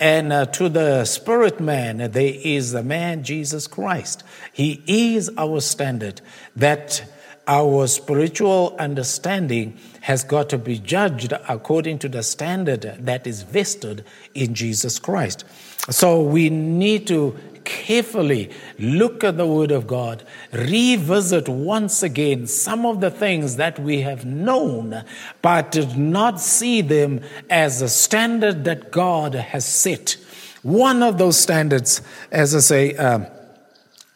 And 0.00 0.32
uh, 0.32 0.46
to 0.46 0.68
the 0.68 1.04
spirit 1.04 1.60
man, 1.60 1.98
there 2.10 2.32
is 2.34 2.72
the 2.72 2.82
man 2.82 3.22
Jesus 3.22 3.66
Christ. 3.66 4.24
He 4.52 4.82
is 4.86 5.30
our 5.38 5.60
standard 5.60 6.20
that 6.56 7.04
our 7.46 7.86
spiritual 7.86 8.74
understanding 8.78 9.78
has 10.00 10.24
got 10.24 10.48
to 10.48 10.58
be 10.58 10.78
judged 10.78 11.32
according 11.48 11.98
to 12.00 12.08
the 12.08 12.22
standard 12.22 12.82
that 13.00 13.26
is 13.26 13.42
vested 13.42 14.04
in 14.34 14.54
Jesus 14.54 14.98
Christ. 14.98 15.44
So 15.90 16.22
we 16.22 16.50
need 16.50 17.06
to 17.08 17.38
carefully 17.64 18.50
look 18.78 19.24
at 19.24 19.36
the 19.36 19.46
Word 19.46 19.70
of 19.70 19.86
God, 19.86 20.24
revisit 20.52 21.48
once 21.48 22.02
again 22.02 22.46
some 22.46 22.84
of 22.84 23.00
the 23.00 23.10
things 23.10 23.56
that 23.56 23.78
we 23.78 24.02
have 24.02 24.24
known, 24.24 25.04
but 25.42 25.70
did 25.72 25.96
not 25.96 26.40
see 26.40 26.80
them 26.80 27.20
as 27.48 27.82
a 27.82 27.88
standard 27.88 28.64
that 28.64 28.90
God 28.90 29.34
has 29.34 29.64
set. 29.64 30.16
One 30.62 31.02
of 31.02 31.18
those 31.18 31.38
standards, 31.38 32.00
as 32.30 32.54
I 32.54 32.60
say, 32.60 32.96
uh, 32.96 33.20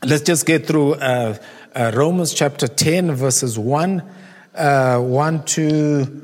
let's 0.04 0.22
just 0.22 0.46
get 0.46 0.66
through. 0.66 0.94
Uh, 0.94 1.36
uh, 1.74 1.92
Romans 1.94 2.34
chapter 2.34 2.66
10, 2.66 3.12
verses 3.12 3.58
1, 3.58 4.02
uh, 4.54 4.98
1, 4.98 5.44
to, 5.44 6.22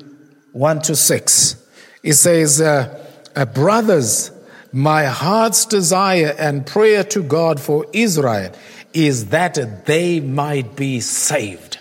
1 0.52 0.82
to 0.82 0.96
6. 0.96 1.66
It 2.02 2.14
says, 2.14 2.60
uh, 2.60 3.06
uh, 3.36 3.44
Brothers, 3.46 4.32
my 4.74 5.04
heart's 5.04 5.66
desire 5.66 6.34
and 6.36 6.66
prayer 6.66 7.04
to 7.04 7.22
God 7.22 7.60
for 7.60 7.86
Israel 7.92 8.52
is 8.92 9.26
that 9.26 9.86
they 9.86 10.18
might 10.18 10.74
be 10.74 10.98
saved. 10.98 11.78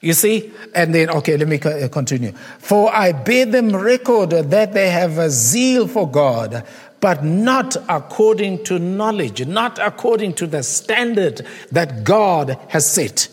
You 0.00 0.14
see? 0.14 0.50
And 0.74 0.94
then, 0.94 1.10
okay, 1.10 1.36
let 1.36 1.46
me 1.46 1.60
uh, 1.60 1.88
continue. 1.88 2.32
For 2.32 2.90
I 2.90 3.12
bear 3.12 3.44
them 3.44 3.76
record 3.76 4.30
that 4.30 4.72
they 4.72 4.88
have 4.88 5.18
a 5.18 5.28
zeal 5.28 5.86
for 5.86 6.10
God, 6.10 6.64
but 7.00 7.22
not 7.22 7.76
according 7.86 8.64
to 8.64 8.78
knowledge, 8.78 9.46
not 9.46 9.78
according 9.78 10.32
to 10.34 10.46
the 10.46 10.62
standard 10.62 11.46
that 11.70 12.02
God 12.02 12.58
has 12.68 12.90
set. 12.90 13.28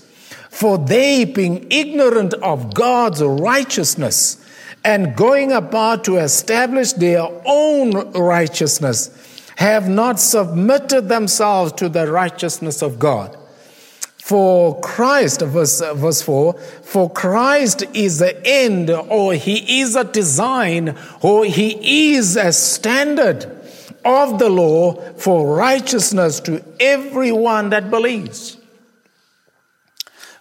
For 0.50 0.78
they, 0.78 1.24
being 1.24 1.68
ignorant 1.72 2.34
of 2.34 2.74
God's 2.74 3.24
righteousness 3.24 4.46
and 4.84 5.16
going 5.16 5.52
about 5.52 6.04
to 6.06 6.18
establish 6.18 6.94
their 6.94 7.28
own 7.46 8.12
righteousness, 8.12 9.12
have 9.58 9.90
not 9.90 10.20
submitted 10.20 11.10
themselves 11.10 11.74
to 11.74 11.90
the 11.90 12.10
righteousness 12.10 12.82
of 12.82 12.98
God. 12.98 13.36
For 14.18 14.80
Christ, 14.80 15.42
verse, 15.42 15.82
verse 15.96 16.22
4, 16.22 16.54
for 16.54 17.10
Christ 17.10 17.84
is 17.94 18.20
the 18.20 18.40
end, 18.46 18.90
or 18.90 19.34
he 19.34 19.82
is 19.82 19.96
a 19.96 20.04
design, 20.04 20.96
or 21.22 21.46
he 21.46 22.12
is 22.14 22.38
a 22.38 22.54
standard 22.54 23.60
of 24.06 24.40
the 24.40 24.50
law 24.50 24.94
for 25.18 25.58
righteousness 25.58 26.40
to 26.42 26.64
everyone 26.80 27.72
that 27.72 27.90
believes. 27.90 28.59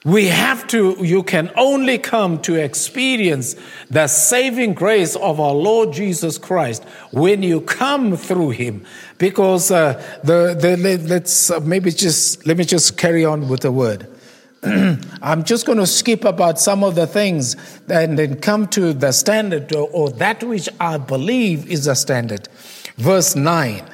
We 0.05 0.27
have 0.27 0.67
to, 0.69 0.97
you 1.01 1.25
can 1.25 1.51
only 1.57 1.99
come 1.99 2.41
to 2.43 2.55
experience 2.55 3.57
the 3.91 4.07
saving 4.07 4.75
grace 4.75 5.17
of 5.17 5.41
our 5.41 5.55
Lord 5.55 5.93
Jesus 5.93 6.39
Christ 6.39 6.85
when 7.11 7.43
you 7.43 7.61
come 7.61 8.17
through 8.17 8.51
Him. 8.51 8.85
Because 9.19 9.73
uh, 9.73 9.95
the, 10.23 10.55
the, 10.59 10.77
let's 11.09 11.51
uh, 11.51 11.59
maybe 11.61 11.91
just, 11.91 12.47
let 12.47 12.57
me 12.57 12.65
just 12.65 12.97
carry 12.97 13.25
on 13.25 13.49
with 13.49 13.61
the 13.61 13.73
word. 13.73 14.07
I'm 14.63 15.43
just 15.43 15.67
going 15.67 15.79
to 15.79 15.87
skip 15.87 16.25
about 16.25 16.61
some 16.61 16.85
of 16.85 16.95
the 16.95 17.07
things 17.07 17.57
and 17.89 18.17
then 18.17 18.41
come 18.41 18.69
to 18.69 18.93
the 18.93 19.11
standard 19.11 19.75
or, 19.75 19.89
or 19.91 20.11
that 20.11 20.45
which 20.45 20.69
I 20.81 20.99
believe 20.99 21.69
is 21.69 21.89
a 21.89 21.97
standard. 21.97 22.49
Verse 22.97 23.35
9 23.35 23.85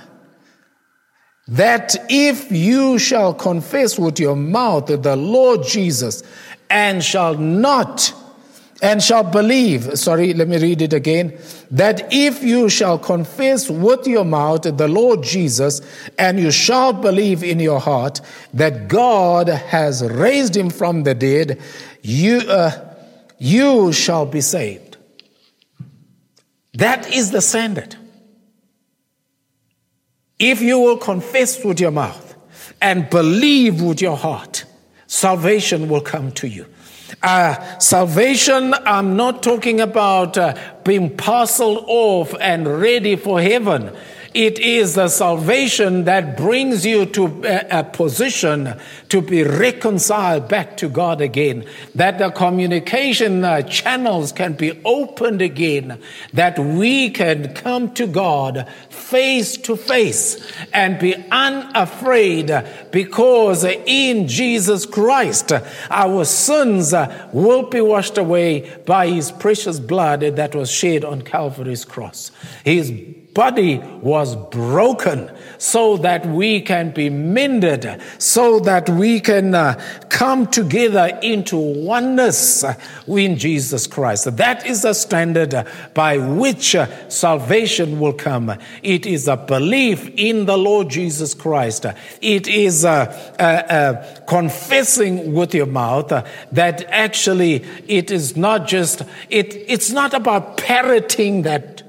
that 1.48 1.94
if 2.08 2.50
you 2.50 2.98
shall 2.98 3.34
confess 3.34 3.98
with 3.98 4.18
your 4.18 4.36
mouth 4.36 4.86
the 4.86 5.16
Lord 5.16 5.62
Jesus 5.64 6.22
and 6.70 7.04
shall 7.04 7.34
not 7.36 8.12
and 8.82 9.02
shall 9.02 9.24
believe, 9.24 9.98
sorry, 9.98 10.34
let 10.34 10.46
me 10.46 10.58
read 10.58 10.82
it 10.82 10.92
again. 10.92 11.38
That 11.70 12.12
if 12.12 12.42
you 12.42 12.68
shall 12.68 12.98
confess 12.98 13.70
with 13.70 14.06
your 14.06 14.26
mouth 14.26 14.62
the 14.62 14.88
Lord 14.88 15.22
Jesus, 15.22 15.80
and 16.18 16.38
you 16.38 16.50
shall 16.50 16.92
believe 16.92 17.42
in 17.42 17.60
your 17.60 17.80
heart 17.80 18.20
that 18.52 18.88
God 18.88 19.48
has 19.48 20.02
raised 20.04 20.54
him 20.54 20.68
from 20.68 21.04
the 21.04 21.14
dead, 21.14 21.62
you, 22.02 22.40
uh, 22.40 22.94
you 23.38 23.92
shall 23.92 24.26
be 24.26 24.42
saved. 24.42 24.98
That 26.74 27.10
is 27.10 27.30
the 27.30 27.40
standard. 27.40 27.96
If 30.46 30.60
you 30.60 30.78
will 30.78 30.98
confess 30.98 31.64
with 31.64 31.80
your 31.80 31.90
mouth 31.90 32.34
and 32.82 33.08
believe 33.08 33.80
with 33.80 34.02
your 34.02 34.18
heart, 34.18 34.66
salvation 35.06 35.88
will 35.88 36.02
come 36.02 36.32
to 36.32 36.46
you. 36.46 36.66
Uh, 37.22 37.78
salvation, 37.78 38.74
I'm 38.74 39.16
not 39.16 39.42
talking 39.42 39.80
about 39.80 40.36
uh, 40.36 40.54
being 40.84 41.16
parceled 41.16 41.84
off 41.86 42.34
and 42.38 42.68
ready 42.68 43.16
for 43.16 43.40
heaven. 43.40 43.96
It 44.34 44.58
is 44.58 44.96
the 44.96 45.06
salvation 45.06 46.06
that 46.06 46.36
brings 46.36 46.84
you 46.84 47.06
to 47.06 47.68
a, 47.70 47.84
position 47.84 48.74
to 49.08 49.22
be 49.22 49.44
reconciled 49.44 50.48
back 50.48 50.76
to 50.78 50.88
God 50.88 51.20
again. 51.20 51.64
That 51.94 52.18
the 52.18 52.30
communication 52.30 53.44
uh, 53.44 53.62
channels 53.62 54.32
can 54.32 54.54
be 54.54 54.80
opened 54.84 55.40
again. 55.40 56.00
That 56.32 56.58
we 56.58 57.10
can 57.10 57.54
come 57.54 57.94
to 57.94 58.08
God 58.08 58.68
face 58.90 59.56
to 59.58 59.76
face 59.76 60.52
and 60.72 60.98
be 60.98 61.14
unafraid 61.30 62.50
because 62.90 63.62
in 63.62 64.26
Jesus 64.26 64.84
Christ 64.84 65.52
our 65.90 66.24
sins 66.24 66.92
will 67.32 67.70
be 67.70 67.80
washed 67.80 68.18
away 68.18 68.82
by 68.84 69.06
his 69.06 69.30
precious 69.30 69.78
blood 69.78 70.22
that 70.22 70.56
was 70.56 70.72
shed 70.72 71.04
on 71.04 71.22
Calvary's 71.22 71.84
cross. 71.84 72.32
His 72.64 72.90
body 73.34 73.78
was 74.00 74.36
broken 74.36 75.30
so 75.58 75.96
that 75.98 76.24
we 76.26 76.60
can 76.60 76.92
be 76.92 77.10
mended, 77.10 78.00
so 78.18 78.60
that 78.60 78.88
we 78.88 79.20
can 79.20 79.54
uh, 79.54 79.80
come 80.08 80.46
together 80.46 81.18
into 81.22 81.56
oneness 81.56 82.64
in 83.06 83.36
Jesus 83.36 83.86
Christ. 83.86 84.36
That 84.36 84.64
is 84.66 84.82
the 84.82 84.92
standard 84.92 85.66
by 85.94 86.18
which 86.18 86.74
uh, 86.74 86.86
salvation 87.08 87.98
will 87.98 88.12
come. 88.12 88.56
It 88.82 89.06
is 89.06 89.26
a 89.26 89.36
belief 89.36 90.10
in 90.16 90.46
the 90.46 90.56
Lord 90.56 90.90
Jesus 90.90 91.34
Christ. 91.34 91.86
It 92.20 92.46
is 92.46 92.84
a, 92.84 93.34
a, 93.38 93.74
a 93.74 94.20
confessing 94.26 95.34
with 95.34 95.54
your 95.54 95.66
mouth 95.66 96.08
that 96.52 96.84
actually 96.88 97.64
it 97.88 98.10
is 98.10 98.36
not 98.36 98.68
just, 98.68 99.02
it, 99.28 99.54
it's 99.54 99.90
not 99.90 100.14
about 100.14 100.56
parroting 100.56 101.42
that 101.42 101.83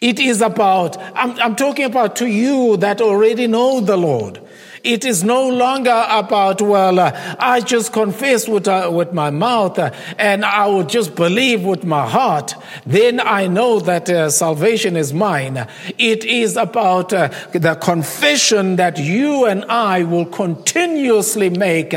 it 0.00 0.18
is 0.18 0.40
about, 0.40 0.96
I'm, 1.14 1.38
I'm, 1.38 1.56
talking 1.56 1.84
about 1.84 2.16
to 2.16 2.26
you 2.26 2.78
that 2.78 3.02
already 3.02 3.46
know 3.46 3.80
the 3.80 3.98
Lord. 3.98 4.40
It 4.82 5.04
is 5.04 5.22
no 5.22 5.46
longer 5.46 6.06
about, 6.08 6.62
well, 6.62 6.98
uh, 6.98 7.36
I 7.38 7.60
just 7.60 7.92
confess 7.92 8.48
with, 8.48 8.66
uh, 8.66 8.90
with 8.90 9.12
my 9.12 9.28
mouth 9.28 9.78
uh, 9.78 9.90
and 10.16 10.42
I 10.42 10.68
will 10.68 10.84
just 10.84 11.14
believe 11.16 11.64
with 11.64 11.84
my 11.84 12.08
heart. 12.08 12.54
Then 12.86 13.20
I 13.20 13.46
know 13.46 13.78
that 13.80 14.08
uh, 14.08 14.30
salvation 14.30 14.96
is 14.96 15.12
mine. 15.12 15.66
It 15.98 16.24
is 16.24 16.56
about 16.56 17.12
uh, 17.12 17.28
the 17.52 17.74
confession 17.74 18.76
that 18.76 18.96
you 18.98 19.44
and 19.44 19.66
I 19.66 20.04
will 20.04 20.24
continuously 20.24 21.50
make. 21.50 21.94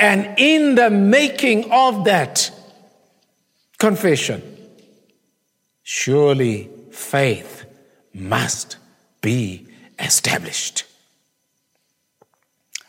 And 0.00 0.34
in 0.38 0.74
the 0.74 0.90
making 0.90 1.70
of 1.70 2.04
that 2.06 2.50
confession, 3.78 4.42
surely 5.84 6.73
faith 6.94 7.64
must 8.12 8.76
be 9.20 9.66
established 9.98 10.84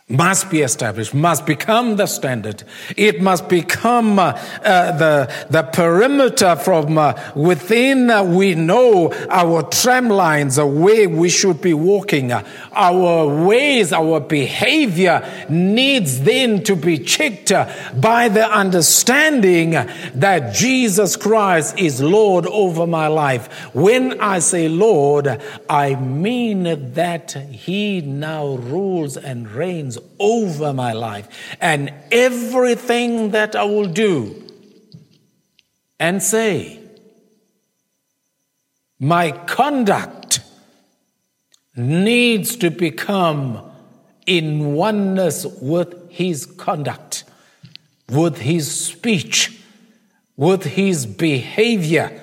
must 0.08 0.52
be 0.52 0.62
established, 0.62 1.16
must 1.16 1.48
become 1.48 1.96
the 1.96 2.06
standard. 2.06 2.64
It 2.96 3.24
must 3.24 3.50
become 3.50 4.20
uh, 4.20 4.40
uh, 4.64 4.92
the, 4.98 5.46
the 5.50 5.64
perimeter 5.64 6.56
from 6.58 7.00
uh, 7.00 7.20
within 7.36 8.12
uh, 8.12 8.24
we 8.24 8.54
know 8.54 9.12
our 9.32 9.64
tram 9.64 10.10
lines, 10.10 10.58
the 10.58 10.68
way 10.68 11.08
we 11.08 11.30
should 11.30 11.60
be 11.60 11.74
walking. 11.74 12.32
Our 12.32 13.46
ways, 13.48 13.92
our 13.92 14.20
behavior 14.20 15.28
needs 15.50 16.22
then 16.22 16.64
to 16.66 16.76
be 16.76 17.00
checked 17.00 17.52
by 18.00 18.30
the 18.30 18.48
understanding 18.48 19.72
that 19.72 20.54
Jesus 20.54 21.16
Christ 21.16 21.80
is 21.80 22.00
Lord 22.00 22.46
over 22.46 22.86
my 22.86 23.08
life. 23.08 23.52
When 23.74 24.22
I 24.22 24.38
say 24.38 24.70
Lord, 24.70 25.42
I 25.68 25.96
mean 25.96 26.94
that 26.94 27.32
He 27.32 28.02
now 28.02 28.50
rules 28.58 29.18
and 29.18 29.50
reigns 29.50 29.95
over 30.20 30.74
my 30.74 30.94
life. 30.94 31.28
And 31.62 31.94
everything 32.12 33.32
that 33.32 33.56
I 33.56 33.64
will 33.64 33.88
do 33.88 34.44
and 36.00 36.22
say, 36.22 36.80
my 39.00 39.32
conduct 39.32 40.40
needs 41.76 42.56
to 42.58 42.70
become 42.70 43.72
in 44.26 44.74
oneness 44.74 45.46
with 45.62 46.10
his 46.10 46.46
conduct, 46.46 47.24
with 48.10 48.40
his 48.40 48.70
speech, 48.74 49.62
with 50.38 50.64
his 50.64 51.06
behavior. 51.06 52.22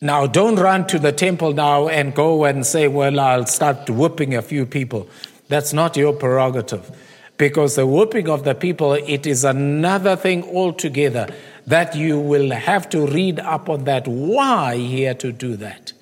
Now, 0.00 0.26
don't 0.26 0.56
run 0.56 0.86
to 0.86 0.98
the 0.98 1.12
temple 1.12 1.52
now 1.52 1.88
and 1.88 2.14
go 2.14 2.44
and 2.44 2.64
say, 2.64 2.88
Well, 2.88 3.20
I'll 3.20 3.46
start 3.46 3.90
whipping 3.90 4.34
a 4.34 4.42
few 4.42 4.64
people. 4.64 5.08
That's 5.50 5.72
not 5.72 5.96
your 5.96 6.12
prerogative. 6.12 6.88
Because 7.36 7.74
the 7.74 7.84
whooping 7.86 8.28
of 8.28 8.44
the 8.44 8.54
people, 8.54 8.92
it 8.92 9.26
is 9.26 9.42
another 9.42 10.14
thing 10.14 10.44
altogether 10.44 11.26
that 11.66 11.96
you 11.96 12.20
will 12.20 12.52
have 12.52 12.88
to 12.90 13.04
read 13.06 13.40
up 13.40 13.68
on 13.68 13.84
that. 13.84 14.06
Why 14.06 14.76
he 14.76 15.02
had 15.02 15.18
to 15.20 15.32
do 15.32 15.56
that? 15.56 15.92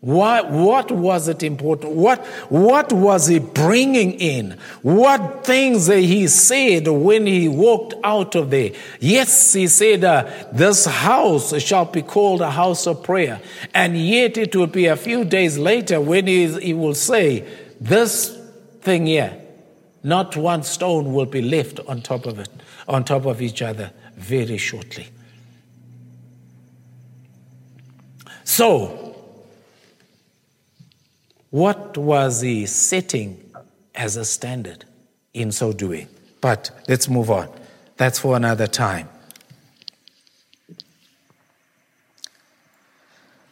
Why, 0.00 0.40
what 0.42 0.90
was 0.90 1.28
it 1.28 1.42
important? 1.42 1.92
What, 1.92 2.24
what 2.48 2.92
was 2.92 3.26
he 3.26 3.38
bringing 3.38 4.12
in? 4.12 4.58
What 4.82 5.44
things 5.44 5.86
he 5.86 6.26
said 6.28 6.88
when 6.88 7.26
he 7.26 7.48
walked 7.48 7.94
out 8.02 8.34
of 8.34 8.50
there? 8.50 8.72
Yes, 9.00 9.52
he 9.52 9.66
said, 9.66 10.04
uh, 10.04 10.30
This 10.52 10.86
house 10.86 11.58
shall 11.62 11.86
be 11.86 12.02
called 12.02 12.40
a 12.40 12.50
house 12.50 12.86
of 12.86 13.02
prayer. 13.02 13.40
And 13.74 13.98
yet 13.98 14.38
it 14.38 14.56
will 14.56 14.66
be 14.66 14.86
a 14.86 14.96
few 14.96 15.24
days 15.24 15.58
later 15.58 16.00
when 16.00 16.26
he, 16.26 16.48
he 16.60 16.74
will 16.74 16.94
say, 16.94 17.46
This 17.80 18.43
thing 18.84 19.06
here. 19.06 19.40
Not 20.02 20.36
one 20.36 20.62
stone 20.62 21.14
will 21.14 21.26
be 21.26 21.40
left 21.40 21.80
on 21.88 22.02
top 22.02 22.26
of 22.26 22.38
it, 22.38 22.50
on 22.86 23.04
top 23.04 23.24
of 23.24 23.40
each 23.40 23.62
other 23.62 23.90
very 24.16 24.58
shortly. 24.58 25.08
So, 28.44 29.16
what 31.50 31.96
was 31.96 32.42
he 32.42 32.66
setting 32.66 33.50
as 33.94 34.16
a 34.16 34.24
standard 34.24 34.84
in 35.32 35.50
so 35.50 35.72
doing? 35.72 36.08
But 36.42 36.70
let's 36.86 37.08
move 37.08 37.30
on. 37.30 37.48
That's 37.96 38.18
for 38.18 38.36
another 38.36 38.66
time. 38.66 39.08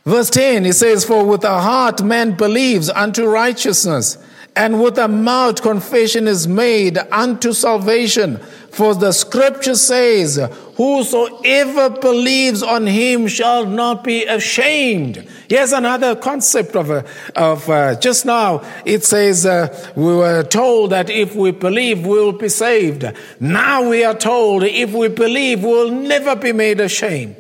Verse 0.05 0.31
10, 0.31 0.67
it 0.67 0.75
says, 0.75 1.05
For 1.05 1.25
with 1.25 1.43
the 1.43 1.61
heart 1.61 2.03
man 2.03 2.33
believes 2.33 2.91
unto 2.91 3.25
righteousness 3.25 4.19
and 4.55 4.83
with 4.83 4.99
a 4.99 5.09
mouth 5.09 5.63
confession 5.63 6.29
is 6.29 6.47
made 6.47 6.99
unto 7.11 7.53
salvation. 7.53 8.39
For 8.71 8.95
the 8.95 9.13
scripture 9.13 9.75
says, 9.75 10.37
Whosoever 10.77 11.91
believes 11.91 12.63
on 12.63 12.87
him 12.87 13.29
shall 13.29 13.67
not 13.67 14.03
be 14.05 14.25
ashamed. 14.25 15.27
Here's 15.49 15.73
another 15.73 16.17
concept 16.17 16.75
of, 16.77 16.91
of 17.37 17.69
uh, 17.69 17.99
just 18.01 18.25
now. 18.25 18.63
It 18.85 19.05
says, 19.05 19.45
uh, 19.45 19.93
We 19.95 20.17
were 20.17 20.43
told 20.43 20.91
that 20.91 21.11
if 21.11 21.35
we 21.35 21.51
believe, 21.51 22.07
we'll 22.07 22.33
be 22.33 22.49
saved. 22.49 23.11
Now 23.41 23.89
we 23.89 24.05
are 24.05 24.17
told 24.17 24.65
if 24.65 24.93
we 24.93 25.09
believe, 25.09 25.63
we'll 25.63 25.91
never 25.91 26.35
be 26.35 26.53
made 26.53 26.81
ashamed. 26.81 27.37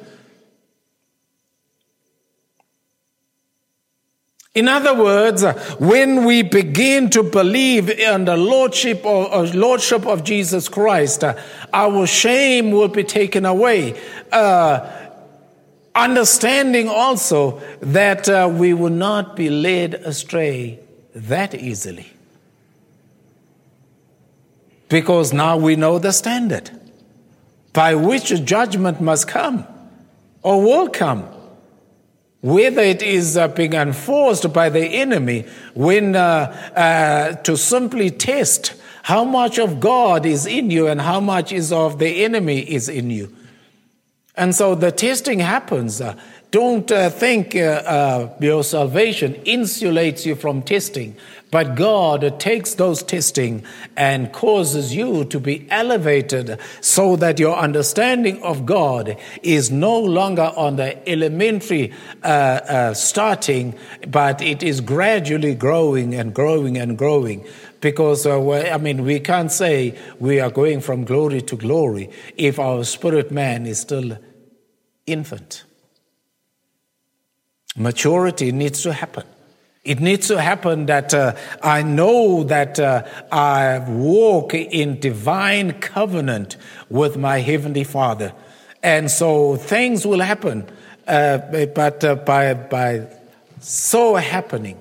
In 4.55 4.69
other 4.69 4.95
words, 4.95 5.43
when 5.79 6.27
we 6.27 6.43
begin 6.43 7.09
to 7.11 7.23
believe 7.23 7.88
in 7.88 8.27
the 8.27 8.37
lordship 8.37 9.05
of, 9.07 9.55
lordship 9.55 10.07
of 10.07 10.25
Jesus 10.25 10.69
Christ, 10.69 11.25
our 11.73 12.07
shame 12.07 12.71
will 12.71 12.88
be 12.88 13.03
taken 13.03 13.47
away. 13.47 13.99
Uh, 14.31 14.91
understanding 15.95 16.91
also 16.91 17.62
that 17.81 18.29
uh, 18.29 18.47
we 18.53 18.75
will 18.75 18.91
not 18.91 19.37
be 19.37 19.49
led 19.49 19.95
astray 19.95 20.79
that 21.15 21.55
easily. 21.55 22.12
Because 24.91 25.33
now 25.33 25.57
we 25.57 25.77
know 25.77 25.99
the 25.99 26.12
standard 26.12 26.71
by 27.73 27.95
which 27.95 28.29
judgment 28.45 29.01
must 29.01 29.29
come 29.29 29.67
or 30.43 30.61
will 30.61 30.91
come. 30.91 31.27
Whether 32.42 32.83
it 32.83 33.02
is 33.02 33.37
uh, 33.37 33.48
being 33.48 33.72
enforced 33.72 34.52
by 34.52 34.68
the 34.68 34.85
enemy 34.85 35.46
when 35.74 36.16
uh, 36.16 36.72
uh, 36.76 37.37
to 37.42 37.57
simply 37.57 38.11
test 38.11 38.74
how 39.05 39.24
much 39.24 39.59
of 39.59 39.81
God 39.81 40.26
is 40.26 40.44
in 40.44 40.70
you 40.70 40.88
and 40.88 41.00
how 41.00 41.20
much 41.20 41.52
is 41.52 41.72
of 41.72 41.98
the 41.98 42.24
enemy 42.24 42.59
is 42.59 42.88
in 42.88 43.11
you. 43.11 43.35
And 44.37 44.55
so 44.55 44.74
the 44.74 44.90
testing 44.90 45.38
happens. 45.38 46.00
Don't 46.53 46.93
uh, 46.93 47.09
think 47.09 47.57
uh, 47.57 47.61
uh, 47.61 48.35
your 48.38 48.62
salvation 48.62 49.33
insulates 49.47 50.27
you 50.27 50.35
from 50.35 50.61
testing, 50.61 51.17
but 51.51 51.77
God 51.77 52.38
takes 52.38 52.75
those 52.75 53.03
testing 53.03 53.65
and 53.97 54.31
causes 54.35 54.95
you 54.95 55.25
to 55.25 55.41
be 55.41 55.67
elevated 55.71 56.61
so 56.83 57.17
that 57.17 57.38
your 57.38 57.57
understanding 57.57 58.43
of 58.43 58.67
God 58.67 59.17
is 59.43 59.71
no 59.71 59.99
longer 59.99 60.53
on 60.55 60.77
the 60.77 61.09
elementary 61.09 61.91
uh, 62.23 62.27
uh, 62.27 62.93
starting, 62.93 63.75
but 64.09 64.43
it 64.43 64.62
is 64.62 64.83
gradually 64.83 65.55
growing 65.55 66.15
and 66.15 66.35
growing 66.35 66.77
and 66.77 66.99
growing 66.99 67.47
because 67.81 68.27
uh, 68.27 68.71
I 68.71 68.77
mean 68.77 69.05
we 69.05 69.21
can't 69.21 69.51
say 69.51 69.99
we 70.21 70.38
are 70.38 70.51
going 70.51 70.83
from 70.83 71.05
glory 71.05 71.41
to 71.41 71.57
glory 71.57 72.11
if 72.37 72.59
our 72.59 72.85
spirit 72.85 73.31
man 73.31 73.65
is 73.65 73.81
still 73.81 74.19
infant. 75.07 75.65
Maturity 77.76 78.52
needs 78.52 78.82
to 78.82 78.92
happen. 78.92 79.24
It 79.85 79.98
needs 79.98 80.28
to 80.28 80.40
happen 80.40 80.87
that 80.87 81.12
uh, 81.12 81.35
I 81.61 81.82
know 81.82 82.44
that 82.44 82.78
uh, 82.78 83.04
I 83.32 83.80
walk 83.88 84.54
in 84.54 85.00
divine 85.00 85.80
covenant 85.80 86.56
with 86.88 87.16
my 87.16 87.38
Heavenly 87.38 87.82
Father. 87.82 88.32
And 88.82 89.11
so 89.11 89.56
things 89.56 90.06
will 90.06 90.20
happen, 90.20 90.68
uh, 91.08 91.38
but 91.74 92.04
uh, 92.04 92.14
by, 92.16 92.54
by 92.54 93.08
so 93.61 94.14
happening, 94.14 94.80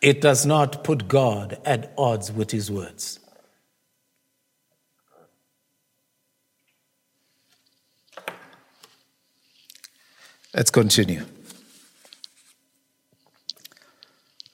it 0.00 0.20
does 0.20 0.46
not 0.46 0.84
put 0.84 1.08
God 1.08 1.58
at 1.64 1.92
odds 1.98 2.30
with 2.30 2.50
His 2.50 2.70
words. 2.70 3.18
Let's 10.54 10.70
continue. 10.70 11.24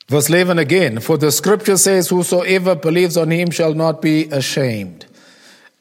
Verse 0.09 0.31
11 0.31 0.59
again, 0.59 1.01
for 1.01 1.19
the 1.19 1.31
scripture 1.31 1.77
says, 1.77 2.09
Whosoever 2.09 2.75
believes 2.75 3.17
on 3.17 3.31
him 3.31 3.51
shall 3.51 3.75
not 3.75 4.01
be 4.01 4.25
ashamed. 4.31 5.07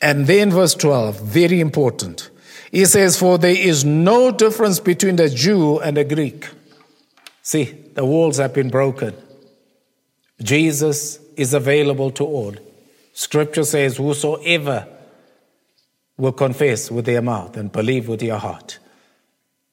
And 0.01 0.27
then 0.27 0.51
verse 0.51 0.73
12, 0.73 1.21
very 1.21 1.61
important. 1.61 2.29
He 2.71 2.85
says, 2.85 3.17
For 3.17 3.37
there 3.37 3.55
is 3.55 3.85
no 3.85 4.31
difference 4.31 4.79
between 4.79 5.15
the 5.15 5.29
Jew 5.29 5.79
and 5.79 5.95
the 5.95 6.03
Greek. 6.03 6.49
See, 7.41 7.65
the 7.93 8.03
walls 8.03 8.37
have 8.37 8.53
been 8.53 8.69
broken. 8.69 9.15
Jesus 10.41 11.19
is 11.37 11.53
available 11.53 12.11
to 12.11 12.25
all. 12.25 12.53
Scripture 13.13 13.63
says, 13.63 13.95
Whosoever 13.95 14.87
will 16.17 16.33
confess 16.33 16.91
with 16.91 17.05
their 17.05 17.21
mouth 17.21 17.55
and 17.55 17.71
believe 17.71 18.09
with 18.09 18.19
their 18.19 18.37
heart 18.37 18.79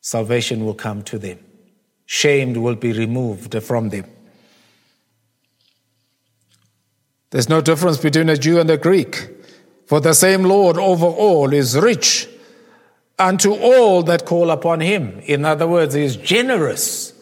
salvation 0.05 0.67
will 0.67 0.75
come 0.75 1.03
to 1.03 1.19
them. 1.19 1.39
Shame 2.05 2.53
will 2.63 2.75
be 2.75 2.93
removed 2.93 3.61
from 3.63 3.89
them. 3.89 4.05
There's 7.31 7.49
no 7.49 7.63
difference 7.63 7.97
between 7.97 8.29
a 8.29 8.37
Jew 8.37 8.61
and 8.61 8.69
a 8.69 8.77
Greek, 8.77 9.31
for 9.87 10.01
the 10.01 10.13
same 10.13 10.45
Lord 10.45 10.77
over 10.77 11.07
all 11.07 11.55
is 11.55 11.75
rich 11.75 12.29
unto 13.19 13.55
all 13.55 14.03
that 14.03 14.27
call 14.27 14.51
upon 14.51 14.81
him. 14.81 15.21
In 15.25 15.47
other 15.47 15.67
words, 15.67 15.95
he 15.95 16.03
is 16.03 16.17
generous. 16.17 17.15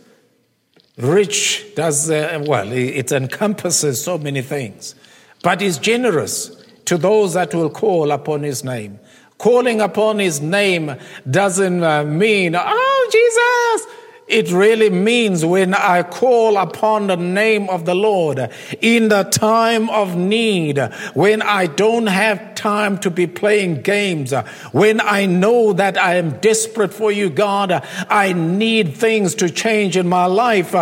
Rich 0.98 1.76
does, 1.76 2.10
uh, 2.10 2.42
well, 2.44 2.72
it 2.72 3.12
encompasses 3.12 4.02
so 4.02 4.18
many 4.18 4.42
things, 4.42 4.96
but 5.44 5.60
he's 5.60 5.78
generous 5.78 6.50
to 6.86 6.98
those 6.98 7.34
that 7.34 7.54
will 7.54 7.70
call 7.70 8.10
upon 8.10 8.42
his 8.42 8.64
name. 8.64 8.98
Calling 9.42 9.80
upon 9.80 10.20
his 10.20 10.40
name 10.40 10.94
doesn't 11.28 11.82
uh, 11.82 12.04
mean, 12.04 12.54
oh, 12.56 13.08
Jesus, 13.10 13.92
it 14.28 14.50
really 14.50 14.90
means 14.90 15.44
when 15.44 15.74
I 15.74 16.02
call 16.02 16.56
upon 16.56 17.08
the 17.08 17.16
name 17.16 17.68
of 17.68 17.84
the 17.84 17.94
Lord 17.94 18.50
in 18.80 19.08
the 19.08 19.24
time 19.24 19.90
of 19.90 20.16
need, 20.16 20.78
when 21.14 21.42
I 21.42 21.66
don't 21.66 22.06
have 22.06 22.54
time 22.54 22.98
to 22.98 23.10
be 23.10 23.26
playing 23.26 23.82
games, 23.82 24.32
when 24.72 25.00
I 25.00 25.26
know 25.26 25.72
that 25.72 25.98
I 25.98 26.16
am 26.16 26.38
desperate 26.38 26.94
for 26.94 27.10
you, 27.10 27.30
God, 27.30 27.84
I 28.08 28.32
need 28.32 28.96
things 28.96 29.34
to 29.36 29.50
change 29.50 29.96
in 29.96 30.08
my 30.08 30.26
life 30.26 30.74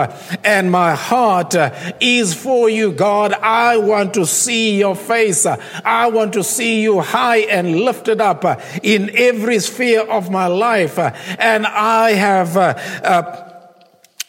and 0.45 0.71
my 0.71 0.95
heart 0.95 1.55
is 2.01 2.35
for 2.35 2.69
you, 2.69 2.93
God. 2.93 3.33
I 3.33 3.79
want 3.79 4.15
to 4.15 4.27
see 4.27 4.79
your 4.79 4.95
face. 4.95 5.47
I 5.47 6.09
want 6.09 6.35
to 6.35 6.45
see 6.45 6.83
you 6.83 7.01
high 7.01 7.39
and 7.39 7.81
lifted 7.81 8.21
up 8.21 8.45
in 8.83 9.11
every 9.15 9.59
sphere 9.59 10.03
of 10.03 10.31
my 10.31 10.47
life. 10.47 10.99
And 10.99 11.67
I 11.67 12.13
have 12.13 12.57
uh, 12.57 12.75
uh, 13.03 13.40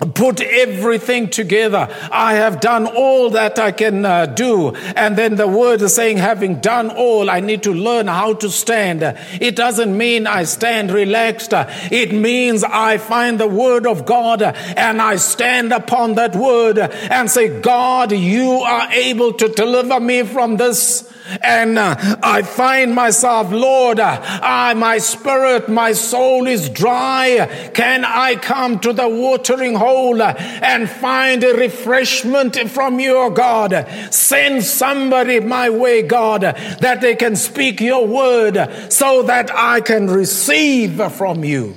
put 0.01 0.41
everything 0.41 1.29
together. 1.29 1.87
I 2.11 2.33
have 2.33 2.59
done 2.59 2.87
all 2.87 3.29
that 3.31 3.59
I 3.59 3.71
can 3.71 4.05
uh, 4.05 4.25
do. 4.25 4.73
And 4.95 5.15
then 5.15 5.35
the 5.35 5.47
word 5.47 5.81
is 5.81 5.93
saying, 5.93 6.17
having 6.17 6.59
done 6.59 6.89
all, 6.89 7.29
I 7.29 7.39
need 7.39 7.63
to 7.63 7.73
learn 7.73 8.07
how 8.07 8.33
to 8.35 8.49
stand. 8.49 9.03
It 9.39 9.55
doesn't 9.55 9.95
mean 9.95 10.25
I 10.25 10.43
stand 10.43 10.91
relaxed. 10.91 11.53
It 11.53 12.13
means 12.13 12.63
I 12.63 12.97
find 12.97 13.39
the 13.39 13.47
word 13.47 13.85
of 13.85 14.05
God 14.05 14.41
and 14.41 15.01
I 15.01 15.17
stand 15.17 15.71
upon 15.71 16.15
that 16.15 16.35
word 16.35 16.79
and 16.79 17.29
say, 17.29 17.61
God, 17.61 18.11
you 18.11 18.51
are 18.51 18.91
able 18.91 19.33
to 19.33 19.47
deliver 19.49 19.99
me 19.99 20.23
from 20.23 20.57
this 20.57 21.10
and 21.41 21.77
uh, 21.77 21.95
I 22.23 22.41
find 22.41 22.93
myself, 22.93 23.51
Lord, 23.51 23.99
uh, 23.99 24.19
I, 24.21 24.73
my 24.73 24.97
spirit, 24.97 25.69
my 25.69 25.93
soul 25.93 26.47
is 26.47 26.69
dry. 26.69 27.71
Can 27.73 28.03
I 28.05 28.35
come 28.35 28.79
to 28.79 28.93
the 28.93 29.07
watering 29.07 29.75
hole 29.75 30.21
and 30.21 30.89
find 30.89 31.43
a 31.43 31.53
refreshment 31.53 32.57
from 32.69 32.99
you, 32.99 33.31
God? 33.33 33.87
Send 34.11 34.63
somebody 34.63 35.39
my 35.39 35.69
way, 35.69 36.01
God, 36.01 36.41
that 36.41 37.01
they 37.01 37.15
can 37.15 37.35
speak 37.35 37.81
your 37.81 38.07
word 38.07 38.57
so 38.89 39.23
that 39.23 39.51
I 39.53 39.81
can 39.81 40.07
receive 40.07 41.01
from 41.13 41.43
you. 41.43 41.75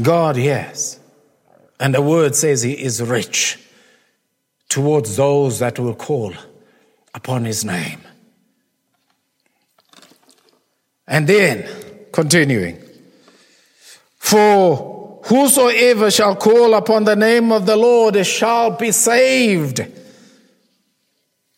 God, 0.00 0.38
yes. 0.38 1.01
And 1.82 1.92
the 1.92 2.00
word 2.00 2.36
says 2.36 2.62
he 2.62 2.74
is 2.74 3.02
rich 3.02 3.58
towards 4.68 5.16
those 5.16 5.58
that 5.58 5.80
will 5.80 5.96
call 5.96 6.32
upon 7.12 7.44
his 7.44 7.64
name. 7.64 7.98
And 11.08 11.28
then, 11.28 11.68
continuing, 12.12 12.80
for 14.16 15.18
whosoever 15.24 16.12
shall 16.12 16.36
call 16.36 16.74
upon 16.74 17.02
the 17.02 17.16
name 17.16 17.50
of 17.50 17.66
the 17.66 17.76
Lord 17.76 18.24
shall 18.24 18.76
be 18.76 18.92
saved. 18.92 19.84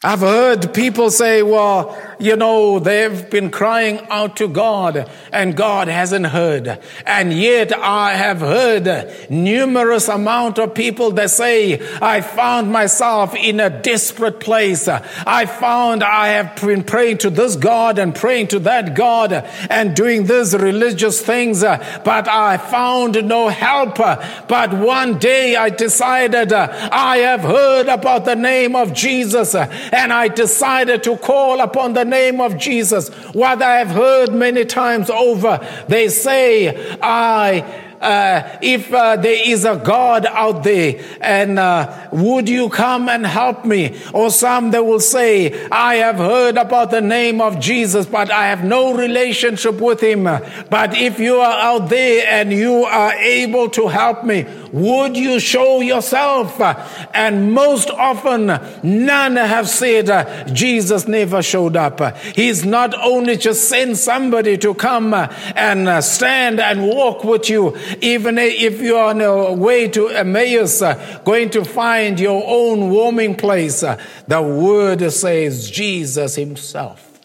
I've 0.03 0.21
heard 0.21 0.73
people 0.73 1.11
say, 1.11 1.43
well, 1.43 2.14
you 2.19 2.37
know, 2.37 2.79
they've 2.79 3.29
been 3.31 3.51
crying 3.51 4.01
out 4.09 4.37
to 4.37 4.49
God 4.49 5.11
and 5.33 5.57
God 5.57 5.89
hasn't 5.89 6.27
heard. 6.27 6.81
And 7.07 7.33
yet 7.33 7.77
I 7.77 8.15
have 8.15 8.41
heard 8.41 9.31
numerous 9.31 10.09
amount 10.09 10.59
of 10.59 10.75
people 10.75 11.11
that 11.13 11.31
say, 11.31 11.81
I 12.01 12.21
found 12.21 12.71
myself 12.71 13.35
in 13.35 13.61
a 13.61 13.71
desperate 13.71 14.41
place. 14.41 14.89
I 14.89 15.47
found 15.47 16.03
I 16.03 16.29
have 16.29 16.61
been 16.61 16.85
praying 16.85 17.19
to 17.19 17.31
this 17.31 17.57
God 17.57 17.99
and 17.99 18.15
praying 18.15 18.49
to 18.49 18.59
that 18.61 18.95
God 18.95 19.33
and 19.33 19.97
doing 19.97 20.25
these 20.25 20.55
religious 20.57 21.21
things, 21.21 21.63
but 21.63 22.29
I 22.29 22.57
found 22.57 23.25
no 23.25 23.49
help. 23.49 23.97
But 23.97 24.73
one 24.73 25.19
day 25.19 25.57
I 25.57 25.71
decided 25.71 26.53
I 26.53 27.19
have 27.19 27.41
heard 27.41 27.89
about 27.89 28.25
the 28.25 28.37
name 28.37 28.77
of 28.77 28.93
Jesus 28.93 29.55
and 29.55 30.13
I 30.13 30.29
decided 30.29 31.03
to 31.05 31.17
call 31.17 31.61
upon 31.61 31.93
the 31.95 32.04
name 32.05 32.41
of 32.41 32.57
Jesus. 32.57 33.09
What 33.33 33.63
I 33.63 33.79
have 33.79 33.89
heard 33.89 34.33
many 34.33 34.65
times 34.65 35.11
over, 35.11 35.67
they 35.89 36.09
say, 36.09 36.99
I 37.01 37.84
uh, 38.05 38.59
if 38.61 38.93
uh, 38.93 39.17
there 39.17 39.49
is 39.49 39.65
a 39.65 39.77
God 39.77 40.27
out 40.27 40.63
there 40.63 41.03
and 41.21 41.59
uh, 41.59 42.09
would 42.13 42.49
you 42.49 42.69
come 42.69 43.09
and 43.09 43.27
help 43.27 43.65
me? 43.65 43.99
Or 44.13 44.31
some 44.31 44.71
they 44.71 44.81
will 44.81 45.01
say, 45.01 45.67
I 45.69 45.97
have 45.97 46.17
heard 46.17 46.57
about 46.57 46.91
the 46.91 47.01
name 47.01 47.41
of 47.41 47.59
Jesus, 47.59 48.07
but 48.07 48.31
I 48.31 48.49
have 48.49 48.65
no 48.65 48.95
relationship 48.95 49.81
with 49.81 50.01
him. 50.01 50.25
But 50.25 50.95
if 50.97 51.19
you 51.19 51.37
are 51.37 51.59
out 51.61 51.89
there 51.89 52.27
and 52.29 52.53
you 52.53 52.85
are 52.85 53.15
able 53.15 53.71
to 53.71 53.89
help 53.89 54.25
me, 54.25 54.47
would 54.73 55.17
you 55.17 55.39
show 55.39 55.81
yourself? 55.81 56.61
And 57.15 57.53
most 57.53 57.91
often, 57.91 58.47
none 58.83 59.37
have 59.37 59.69
said, 59.69 60.11
uh, 60.11 60.45
Jesus 60.47 61.07
never 61.07 61.43
showed 61.43 61.77
up. 61.77 62.17
He's 62.35 62.65
not 62.65 62.93
only 63.01 63.37
just 63.37 63.69
sent 63.69 63.97
somebody 63.97 64.59
to 64.59 64.75
come 64.75 65.15
and 65.15 65.89
uh, 65.89 66.01
stand 66.01 66.61
and 66.61 66.89
walk 66.89 67.25
with 67.25 67.49
you, 67.49 67.77
even 68.01 68.39
if 68.39 68.81
you 68.81 68.97
are 68.97 69.11
on 69.11 69.21
your 69.21 69.57
way 69.57 69.89
to 69.89 70.09
Emmaus, 70.09 70.83
uh, 70.83 71.21
going 71.25 71.51
to 71.51 71.65
find 71.65 72.19
your 72.19 72.43
own 72.47 72.91
warming 72.91 73.35
place. 73.35 73.81
The 73.81 74.43
word 74.43 75.11
says 75.13 75.71
Jesus 75.71 76.37
himself 76.37 77.21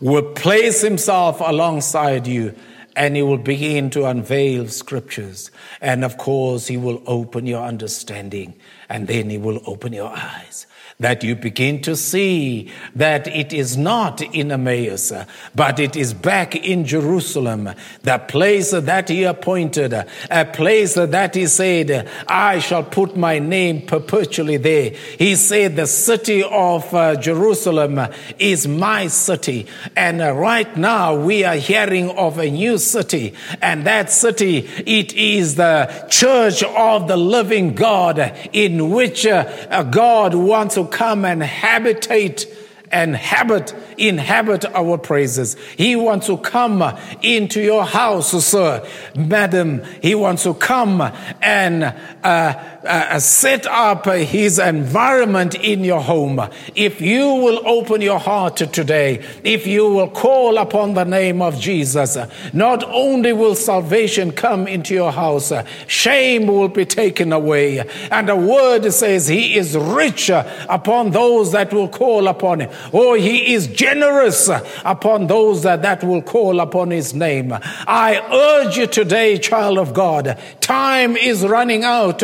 will 0.00 0.32
place 0.32 0.82
himself 0.82 1.40
alongside 1.40 2.26
you 2.26 2.54
and 2.96 3.16
he 3.16 3.22
will 3.22 3.38
begin 3.38 3.90
to 3.90 4.04
unveil 4.06 4.68
scriptures. 4.68 5.50
And 5.80 6.04
of 6.04 6.16
course, 6.16 6.68
he 6.68 6.76
will 6.76 7.02
open 7.06 7.46
your 7.46 7.62
understanding 7.62 8.54
and 8.88 9.08
then 9.08 9.30
he 9.30 9.38
will 9.38 9.60
open 9.66 9.92
your 9.92 10.10
eyes 10.10 10.66
that 11.00 11.24
you 11.24 11.34
begin 11.34 11.82
to 11.82 11.96
see 11.96 12.70
that 12.94 13.26
it 13.26 13.52
is 13.52 13.76
not 13.76 14.22
in 14.22 14.52
Emmaus, 14.52 15.12
but 15.54 15.80
it 15.80 15.96
is 15.96 16.14
back 16.14 16.54
in 16.54 16.84
Jerusalem, 16.84 17.70
the 18.02 18.18
place 18.18 18.70
that 18.70 19.08
he 19.08 19.24
appointed, 19.24 19.92
a 19.92 20.44
place 20.44 20.94
that 20.94 21.34
he 21.34 21.46
said, 21.46 22.08
I 22.28 22.60
shall 22.60 22.84
put 22.84 23.16
my 23.16 23.40
name 23.40 23.86
perpetually 23.86 24.56
there. 24.56 24.90
He 25.18 25.34
said, 25.34 25.76
the 25.76 25.86
city 25.86 26.44
of 26.44 26.94
uh, 26.94 27.16
Jerusalem 27.16 28.00
is 28.38 28.68
my 28.68 29.08
city. 29.08 29.66
And 29.96 30.20
right 30.20 30.76
now 30.76 31.16
we 31.16 31.44
are 31.44 31.56
hearing 31.56 32.10
of 32.10 32.38
a 32.38 32.48
new 32.48 32.78
city. 32.78 33.34
And 33.60 33.84
that 33.84 34.10
city, 34.10 34.58
it 34.86 35.12
is 35.14 35.56
the 35.56 36.06
church 36.08 36.62
of 36.62 37.08
the 37.08 37.16
living 37.16 37.74
God 37.74 38.32
in 38.52 38.90
which 38.90 39.26
uh, 39.26 39.82
God 39.84 40.34
wants 40.34 40.74
to 40.74 40.83
come 40.86 41.24
and 41.24 41.42
habitate 41.42 42.46
and 42.94 43.16
habit, 43.16 43.74
inhabit 43.98 44.64
our 44.66 44.96
praises. 44.96 45.56
He 45.76 45.96
wants 45.96 46.26
to 46.28 46.38
come 46.38 46.96
into 47.22 47.60
your 47.60 47.84
house, 47.84 48.30
sir, 48.44 48.86
madam. 49.16 49.82
He 50.00 50.14
wants 50.14 50.44
to 50.44 50.54
come 50.54 51.00
and 51.42 51.92
uh, 52.22 52.73
uh, 52.84 53.18
set 53.18 53.66
up 53.66 54.06
his 54.06 54.58
environment 54.58 55.54
in 55.54 55.84
your 55.84 56.00
home. 56.00 56.40
If 56.74 57.00
you 57.00 57.26
will 57.26 57.66
open 57.66 58.00
your 58.00 58.18
heart 58.18 58.56
today, 58.56 59.24
if 59.42 59.66
you 59.66 59.88
will 59.88 60.08
call 60.10 60.58
upon 60.58 60.94
the 60.94 61.04
name 61.04 61.40
of 61.42 61.58
Jesus, 61.58 62.16
not 62.52 62.84
only 62.84 63.32
will 63.32 63.54
salvation 63.54 64.32
come 64.32 64.66
into 64.68 64.94
your 64.94 65.12
house, 65.12 65.52
shame 65.86 66.46
will 66.46 66.68
be 66.68 66.84
taken 66.84 67.32
away. 67.32 67.88
And 68.10 68.28
the 68.28 68.36
word 68.36 68.90
says 68.92 69.28
he 69.28 69.56
is 69.56 69.76
rich 69.76 70.30
upon 70.30 71.10
those 71.10 71.52
that 71.52 71.72
will 71.72 71.88
call 71.88 72.28
upon 72.28 72.60
him. 72.60 72.70
or 72.92 73.16
he 73.16 73.54
is 73.54 73.66
generous 73.68 74.50
upon 74.84 75.26
those 75.26 75.62
that, 75.62 75.82
that 75.82 76.04
will 76.04 76.22
call 76.22 76.60
upon 76.60 76.90
his 76.90 77.14
name. 77.14 77.52
I 77.86 78.20
urge 78.64 78.76
you 78.76 78.86
today, 78.86 79.38
child 79.38 79.78
of 79.78 79.94
God, 79.94 80.38
time 80.60 81.16
is 81.16 81.44
running 81.44 81.84
out. 81.84 82.22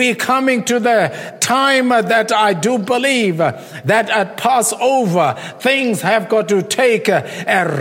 We're 0.00 0.14
coming 0.14 0.64
to 0.64 0.80
the 0.80 1.36
time 1.40 1.90
that 1.90 2.32
I 2.32 2.54
do 2.54 2.78
believe 2.78 3.36
that 3.36 4.08
at 4.08 4.38
Passover, 4.38 5.34
things 5.58 6.00
have 6.00 6.30
got 6.30 6.48
to 6.48 6.62
take 6.62 7.08
a, 7.08 7.20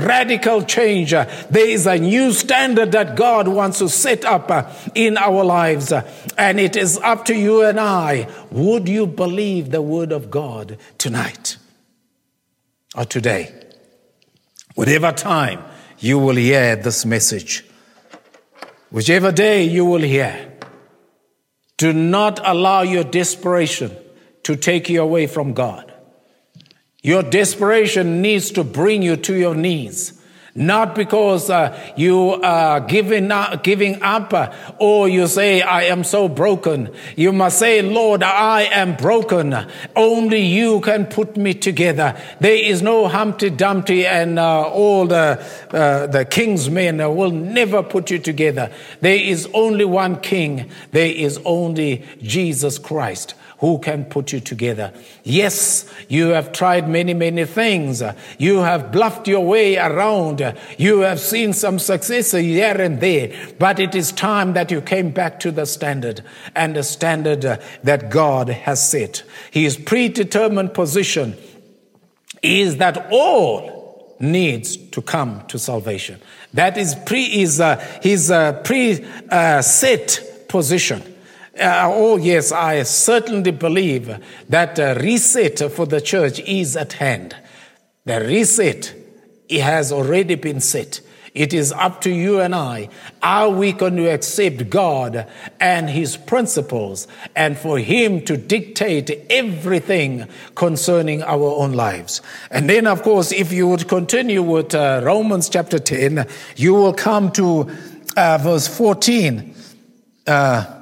radical 0.06 0.64
change. 0.64 1.12
There 1.12 1.70
is 1.70 1.88
a 1.88 1.98
new 1.98 2.34
standard 2.34 2.92
that 2.92 3.16
God 3.16 3.48
wants 3.48 3.80
to 3.80 3.88
set 3.88 4.26
up 4.26 4.52
uh, 4.52 4.70
in 4.94 5.18
our 5.18 5.46
lives. 5.46 5.94
Uh, 5.94 6.06
and 6.38 6.60
it 6.60 6.76
is 6.76 6.98
up 6.98 7.24
to 7.26 7.34
you 7.34 7.64
and 7.64 7.80
I. 7.80 8.28
Would 8.52 8.90
you 8.90 9.08
believe 9.08 9.72
the 9.72 9.82
word 9.82 10.12
of 10.12 10.30
God 10.30 10.78
tonight? 10.98 11.56
or 12.96 13.06
today, 13.06 13.54
whatever 14.76 15.14
time 15.14 15.64
you 16.00 16.20
will 16.20 16.36
hear 16.36 16.76
this 16.76 17.06
message, 17.06 17.64
whichever 18.92 19.32
day 19.32 19.64
you 19.64 19.86
will 19.86 20.02
hear, 20.02 20.49
do 21.80 21.94
not 21.94 22.42
allow 22.44 22.82
your 22.82 23.06
desperation 23.06 23.96
to 24.44 24.58
take 24.58 24.90
you 24.90 25.02
away 25.02 25.26
from 25.28 25.54
God. 25.54 25.92
Your 27.02 27.24
desperation 27.24 28.22
needs 28.22 28.52
to 28.52 28.66
bring 28.66 29.02
you 29.02 29.16
to 29.16 29.34
your 29.34 29.56
knees 29.56 30.19
not 30.56 30.96
because 30.96 31.50
uh, 31.50 31.78
you 31.96 32.34
are 32.44 32.80
giving 32.80 33.32
up, 33.32 33.64
giving 33.64 34.02
up 34.02 34.34
uh, 34.34 34.52
or 34.78 35.08
you 35.08 35.28
say, 35.28 35.62
I 35.62 35.84
am 35.84 36.04
so 36.04 36.28
broken. 36.28 36.94
You 37.16 37.32
must 37.32 37.60
say, 37.60 37.82
Lord, 37.82 38.24
I 38.24 38.64
am 38.64 38.96
broken. 38.96 39.56
Only 39.96 40.42
you 40.42 40.82
can 40.82 41.06
put 41.06 41.38
me 41.38 41.54
together. 41.54 42.20
There 42.40 42.56
is 42.56 42.82
no 42.82 43.08
Humpty 43.08 43.50
Dumpty 43.50 44.06
and 44.06 44.40
uh, 44.40 44.64
all 44.64 45.08
the, 45.08 45.44
uh, 45.72 46.08
the 46.08 46.26
king's 46.26 46.70
men 46.70 46.98
will 46.98 47.32
never 47.32 47.84
put 47.84 48.12
you 48.12 48.20
together. 48.20 48.72
There 49.02 49.16
is 49.16 49.48
only 49.54 49.86
one 49.86 50.20
king. 50.20 50.70
There 50.92 51.12
is 51.12 51.40
only 51.46 52.06
Jesus 52.22 52.78
Christ 52.78 53.36
who 53.60 53.78
can 53.80 54.06
put 54.06 54.32
you 54.32 54.40
together. 54.40 54.94
Yes, 55.24 55.86
you 56.08 56.30
have 56.30 56.52
tried 56.52 56.90
many, 56.90 57.14
many 57.14 57.46
things. 57.46 58.02
You 58.38 58.60
have 58.60 58.92
bluffed 58.92 59.28
your 59.28 59.46
way 59.46 59.78
around. 59.78 60.42
You 60.78 61.00
have 61.00 61.20
seen 61.20 61.54
some 61.54 61.78
success 61.78 62.32
here 62.32 62.80
and 62.80 63.02
there, 63.02 63.34
but 63.60 63.80
it 63.80 63.96
is 63.96 64.12
time 64.12 64.54
that 64.54 64.72
you 64.72 64.82
came 64.82 65.12
back 65.12 65.40
to 65.42 65.52
the 65.52 65.66
standard 65.66 66.24
and 66.56 66.76
the 66.76 66.84
standard 66.84 67.42
that 67.84 68.10
God 68.10 68.50
has 68.50 68.88
set. 68.88 69.24
His 69.52 69.76
predetermined 69.78 70.74
position 70.74 71.36
is 72.42 72.78
that 72.78 73.10
all 73.12 74.16
needs 74.22 74.78
to 74.78 75.02
come 75.02 75.46
to 75.48 75.60
salvation. 75.60 76.22
That 76.54 76.78
is 76.78 76.96
pre 77.06 77.24
is 77.26 77.60
uh, 77.60 77.78
his 78.02 78.32
uh, 78.32 78.54
pre 78.64 79.06
uh, 79.30 79.62
set 79.62 80.46
position. 80.48 81.04
Uh, 81.60 81.92
oh, 81.92 82.16
yes, 82.16 82.54
I 82.54 82.84
certainly 82.84 83.52
believe 83.52 84.18
that 84.48 84.80
a 84.80 84.98
reset 85.00 85.72
for 85.72 85.86
the 85.86 86.00
church 86.00 86.40
is 86.40 86.78
at 86.78 86.94
hand. 86.94 87.36
The 88.06 88.22
reset 88.22 88.96
it 89.50 89.62
has 89.62 89.92
already 89.92 90.36
been 90.36 90.62
set. 90.62 91.02
It 91.34 91.54
is 91.54 91.72
up 91.74 92.02
to 92.02 92.12
you 92.12 92.40
and 92.40 92.56
I. 92.56 92.90
Are 93.22 93.50
we 93.50 93.72
going 93.72 93.98
to 93.98 94.08
accept 94.08 94.70
God 94.70 95.28
and 95.60 95.90
His 95.90 96.18
principles 96.18 97.08
and 97.36 97.58
for 97.58 97.78
Him 97.78 98.24
to 98.26 98.38
dictate 98.38 99.26
everything 99.30 100.28
concerning 100.56 101.22
our 101.24 101.44
own 101.44 101.74
lives? 101.74 102.22
And 102.52 102.70
then, 102.70 102.88
of 102.88 103.04
course, 103.04 103.32
if 103.32 103.52
you 103.52 103.68
would 103.68 103.88
continue 103.88 104.42
with 104.42 104.74
uh, 104.74 105.02
Romans 105.04 105.50
chapter 105.50 105.78
10, 105.78 106.26
you 106.56 106.74
will 106.74 106.94
come 106.94 107.32
to 107.34 107.70
uh, 108.16 108.38
verse 108.42 108.68
14. 108.68 109.56
Uh, 110.26 110.79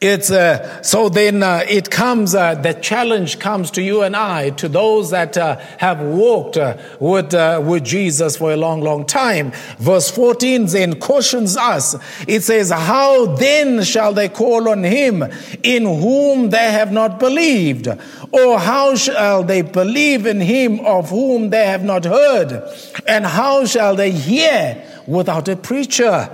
it's 0.00 0.30
uh, 0.30 0.82
so 0.82 1.10
then 1.10 1.42
uh, 1.42 1.62
it 1.68 1.90
comes. 1.90 2.34
Uh, 2.34 2.54
the 2.54 2.72
challenge 2.72 3.38
comes 3.38 3.70
to 3.72 3.82
you 3.82 4.02
and 4.02 4.16
I, 4.16 4.48
to 4.50 4.66
those 4.66 5.10
that 5.10 5.36
uh, 5.36 5.56
have 5.76 6.00
walked 6.00 6.56
uh, 6.56 6.78
with 6.98 7.34
uh, 7.34 7.62
with 7.62 7.84
Jesus 7.84 8.38
for 8.38 8.50
a 8.50 8.56
long, 8.56 8.80
long 8.80 9.04
time. 9.04 9.52
Verse 9.78 10.10
fourteen 10.10 10.64
then 10.66 10.98
cautions 10.98 11.54
us. 11.58 11.96
It 12.26 12.42
says, 12.44 12.70
"How 12.70 13.26
then 13.26 13.82
shall 13.82 14.14
they 14.14 14.30
call 14.30 14.70
on 14.70 14.84
Him 14.84 15.22
in 15.62 15.84
whom 15.84 16.48
they 16.48 16.72
have 16.72 16.92
not 16.92 17.20
believed, 17.20 17.86
or 18.32 18.58
how 18.58 18.96
shall 18.96 19.42
they 19.42 19.60
believe 19.60 20.24
in 20.24 20.40
Him 20.40 20.80
of 20.80 21.10
whom 21.10 21.50
they 21.50 21.66
have 21.66 21.84
not 21.84 22.06
heard, 22.06 22.62
and 23.06 23.26
how 23.26 23.66
shall 23.66 23.96
they 23.96 24.12
hear 24.12 24.82
without 25.06 25.46
a 25.48 25.56
preacher?" 25.56 26.30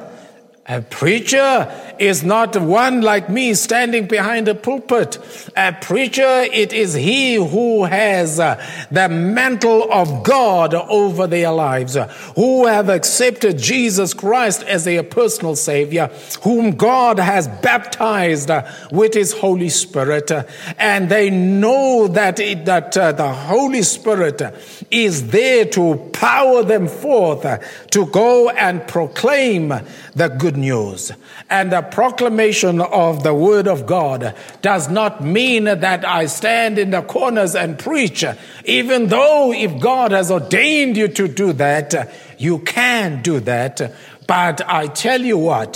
A 0.69 0.81
preacher 0.83 1.73
is 2.01 2.25
not 2.25 2.61
one 2.61 3.01
like 3.01 3.31
me 3.31 3.55
standing 3.55 4.07
behind 4.07 4.49
a 4.49 4.55
pulpit. 4.55 5.17
A 5.57 5.73
preacher, 5.73 6.45
it 6.53 6.73
is 6.73 6.93
he 6.93 7.37
who 7.37 7.85
has 7.85 8.41
uh, 8.41 8.61
the 8.91 9.09
mantle 9.09 9.91
of 9.93 10.25
God 10.25 10.75
over 10.75 11.29
their 11.29 11.53
lives, 11.53 11.97
uh, 11.97 12.09
who 12.35 12.67
have 12.67 12.89
accepted 12.89 13.59
Jesus 13.59 14.13
Christ 14.13 14.65
as 14.65 14.85
their 14.85 15.05
personal 15.05 15.55
savior, 15.55 16.11
whom 16.43 16.73
God 16.73 17.21
has 17.21 17.47
baptized 17.47 18.51
uh, 18.51 18.69
with 18.91 19.15
his 19.15 19.33
Holy 19.33 19.69
Spirit. 19.69 20.33
And 20.79 21.09
they 21.09 21.31
know 21.31 22.09
that, 22.09 22.41
it, 22.41 22.65
that 22.65 22.93
the 22.93 23.33
Holy 23.33 23.83
Spirit 23.83 24.43
is 24.91 25.29
there 25.29 25.65
to 25.67 26.11
power 26.13 26.65
them 26.65 26.89
forth 26.89 27.47
to 27.93 28.07
go 28.07 28.51
and 28.51 28.87
proclaim 28.89 29.69
the 30.17 30.29
good 30.29 30.56
news. 30.57 31.13
And 31.49 31.71
the 31.71 31.83
proclamation 31.83 32.81
of 32.81 33.23
the 33.23 33.35
word 33.35 33.69
of 33.69 33.87
God 33.87 34.35
does 34.63 34.89
not 34.89 35.23
mean 35.23 35.65
that 35.65 36.05
I 36.05 36.27
stand 36.27 36.79
in 36.79 36.91
the 36.91 37.03
corners 37.03 37.55
and 37.55 37.79
preach, 37.79 38.25
even 38.65 39.09
though 39.09 39.53
if 39.53 39.79
God 39.81 40.13
has 40.13 40.31
ordained 40.31 40.97
you 40.97 41.09
to 41.09 41.29
do 41.29 41.53
that, 41.55 42.13
you 42.39 42.59
can 42.61 43.23
do 43.23 43.41
that. 43.41 43.95
But 44.27 44.63
I 44.69 44.89
tell 44.89 45.21
you 45.21 45.39
what, 45.39 45.75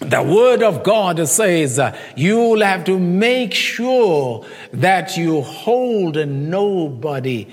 the 0.00 0.22
word 0.22 0.62
of 0.62 0.84
God 0.84 1.26
says 1.28 1.80
you'll 2.16 2.60
have 2.60 2.84
to 2.84 2.98
make 2.98 3.52
sure 3.52 4.46
that 4.72 5.16
you 5.16 5.42
hold 5.42 6.16
nobody 6.16 7.48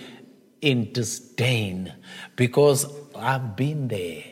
in 0.61 0.91
disdain 0.93 1.93
because 2.35 2.87
I've 3.15 3.55
been 3.55 3.87
there 3.87 4.23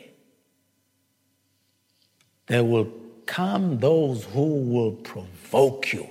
there 2.46 2.64
will 2.64 2.92
come 3.26 3.78
those 3.78 4.24
who 4.24 4.62
will 4.70 4.92
provoke 4.92 5.92
you. 5.92 6.08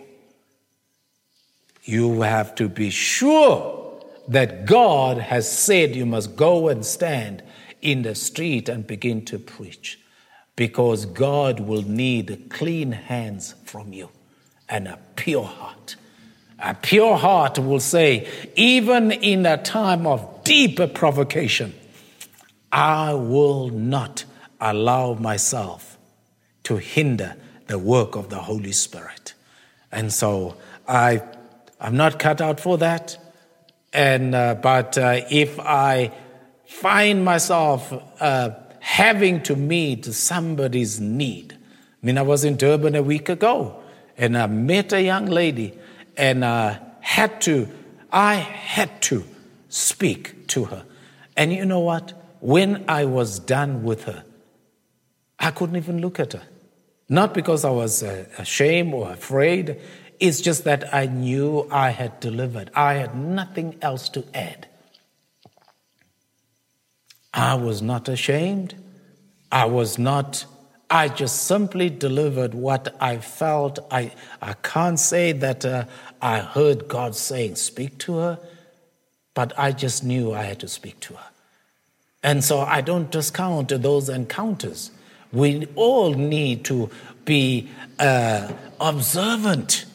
You 1.84 2.22
have 2.22 2.56
to 2.56 2.70
be 2.70 2.90
sure 2.90 4.02
that 4.28 4.66
God 4.66 5.18
has 5.18 5.52
said 5.52 5.96
you 5.96 6.06
must 6.06 6.36
go 6.36 6.70
and 6.70 6.86
stand 6.86 7.44
in 7.82 8.04
the 8.04 8.16
street 8.16 8.70
and 8.70 8.88
begin 8.88 9.26
to 9.26 9.38
preach 9.38 10.00
because 10.56 11.06
God 11.06 11.60
will 11.60 11.82
need 11.82 12.48
clean 12.50 12.94
hands 12.94 13.56
from 13.66 13.92
you 13.92 14.10
and 14.70 14.88
a 14.88 14.98
pure 15.16 15.44
heart. 15.44 15.98
A 16.60 16.74
pure 16.74 17.18
heart 17.18 17.60
will 17.60 17.82
say, 17.82 18.28
even 18.56 19.12
in 19.12 19.46
a 19.46 19.62
time 19.62 20.08
of 20.08 20.44
deep 20.46 20.80
provocation, 20.94 21.74
I 22.72 23.14
will 23.14 23.70
not 23.70 24.24
allow 24.62 25.16
myself 25.16 25.93
to 26.64 26.78
hinder 26.78 27.36
the 27.68 27.80
work 27.80 28.16
of 28.16 28.30
the 28.30 28.40
Holy 28.40 28.72
Spirit. 28.72 29.34
And 29.92 30.12
so 30.12 30.58
I, 30.88 31.22
I'm 31.80 31.96
not 31.96 32.20
cut 32.20 32.42
out 32.42 32.60
for 32.60 32.78
that. 32.80 33.18
And, 33.92 34.34
uh, 34.34 34.56
but 34.56 34.98
uh, 34.98 35.22
if 35.30 35.60
I 35.60 36.12
find 36.66 37.24
myself 37.24 37.94
uh, 38.20 38.52
having 38.80 39.44
to 39.44 39.56
meet 39.56 40.06
somebody's 40.06 41.00
need, 41.00 41.54
I 41.54 42.06
mean, 42.06 42.18
I 42.18 42.24
was 42.24 42.44
in 42.44 42.58
Durban 42.58 42.96
a 42.96 43.04
week 43.04 43.30
ago 43.30 43.82
and 44.18 44.38
I 44.38 44.48
met 44.48 44.92
a 44.94 45.02
young 45.02 45.28
lady 45.28 45.78
and 46.18 46.44
I 46.44 46.80
had 47.02 47.40
to, 47.42 47.68
I 48.12 48.36
had 48.36 49.02
to 49.04 49.24
speak 49.70 50.48
to 50.48 50.66
her. 50.66 50.86
And 51.38 51.54
you 51.54 51.66
know 51.66 51.80
what? 51.80 52.14
When 52.40 52.84
I 52.88 53.06
was 53.06 53.40
done 53.40 53.84
with 53.84 54.04
her, 54.04 54.24
I 55.40 55.52
couldn't 55.52 55.76
even 55.76 56.02
look 56.02 56.20
at 56.20 56.34
her. 56.34 56.44
Not 57.14 57.36
because 57.36 57.64
I 57.64 57.70
was 57.70 58.02
uh, 58.02 58.26
ashamed 58.40 58.92
or 58.92 59.12
afraid, 59.12 59.80
it's 60.20 60.42
just 60.42 60.64
that 60.64 60.92
I 60.92 61.06
knew 61.06 61.68
I 61.70 61.92
had 61.92 62.20
delivered. 62.20 62.72
I 62.74 62.96
had 62.96 63.16
nothing 63.16 63.78
else 63.84 64.10
to 64.10 64.26
add. 64.34 64.66
I 67.32 67.54
was 67.54 67.84
not 67.84 68.10
ashamed. 68.10 68.74
I 69.52 69.66
was 69.66 70.00
not, 70.00 70.48
I 70.90 71.08
just 71.08 71.44
simply 71.44 71.92
delivered 71.92 72.56
what 72.56 72.96
I 73.00 73.20
felt. 73.20 73.78
I, 73.92 74.12
I 74.42 74.54
can't 74.54 75.00
say 75.00 75.34
that 75.34 75.64
uh, 75.66 75.86
I 76.20 76.40
heard 76.40 76.88
God 76.88 77.16
saying, 77.16 77.58
speak 77.58 78.00
to 78.00 78.18
her, 78.18 78.40
but 79.36 79.54
I 79.56 79.72
just 79.72 80.04
knew 80.04 80.34
I 80.34 80.42
had 80.42 80.60
to 80.62 80.68
speak 80.68 81.00
to 81.02 81.14
her. 81.14 81.30
And 82.24 82.44
so 82.44 82.62
I 82.62 82.82
don't 82.82 83.12
discount 83.12 83.70
those 83.70 84.10
encounters. 84.10 84.90
We 85.34 85.68
all 85.76 86.14
need 86.14 86.64
to 86.66 86.90
be 87.26 87.70
uh, 88.00 88.52
observant. 88.80 89.86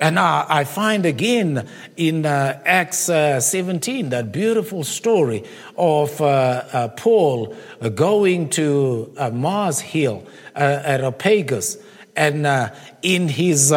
And 0.00 0.18
uh, 0.18 0.46
I 0.48 0.64
find 0.64 1.04
again 1.04 1.68
in 1.96 2.24
uh, 2.24 2.60
Acts 2.64 3.08
uh, 3.08 3.40
17 3.40 4.10
that 4.10 4.30
beautiful 4.30 4.84
story 4.84 5.42
of 5.76 6.20
uh, 6.20 6.64
uh, 6.72 6.88
Paul 6.88 7.56
going 7.94 8.50
to 8.50 9.12
Mars 9.32 9.80
Hill 9.80 10.24
at 10.54 11.00
Areopagus 11.00 11.78
and 12.14 12.72
in 13.02 13.28
his 13.28 13.72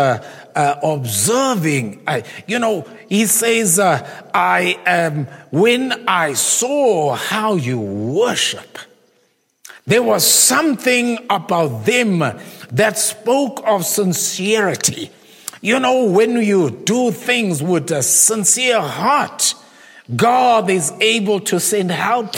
observing, 0.56 2.04
I, 2.08 2.24
you 2.48 2.60
know, 2.60 2.88
he 3.08 3.26
says, 3.26 3.80
I 3.80 4.80
am, 4.86 5.26
when 5.52 6.08
I 6.08 6.34
saw 6.34 7.16
how 7.16 7.56
you 7.56 7.80
worship, 7.80 8.78
there 9.86 10.04
was 10.04 10.26
something 10.26 11.18
about 11.30 11.86
them 11.86 12.20
that 12.72 12.98
spoke 12.98 13.62
of 13.66 13.86
sincerity. 13.86 15.12
You 15.62 15.80
know, 15.80 16.06
when 16.06 16.38
you 16.42 16.72
do 16.72 17.12
things 17.12 17.62
with 17.62 17.92
a 17.92 18.02
sincere 18.04 18.82
heart, 18.82 19.54
God 20.16 20.70
is 20.70 20.92
able 21.00 21.40
to 21.42 21.60
send 21.60 21.92
help 21.92 22.36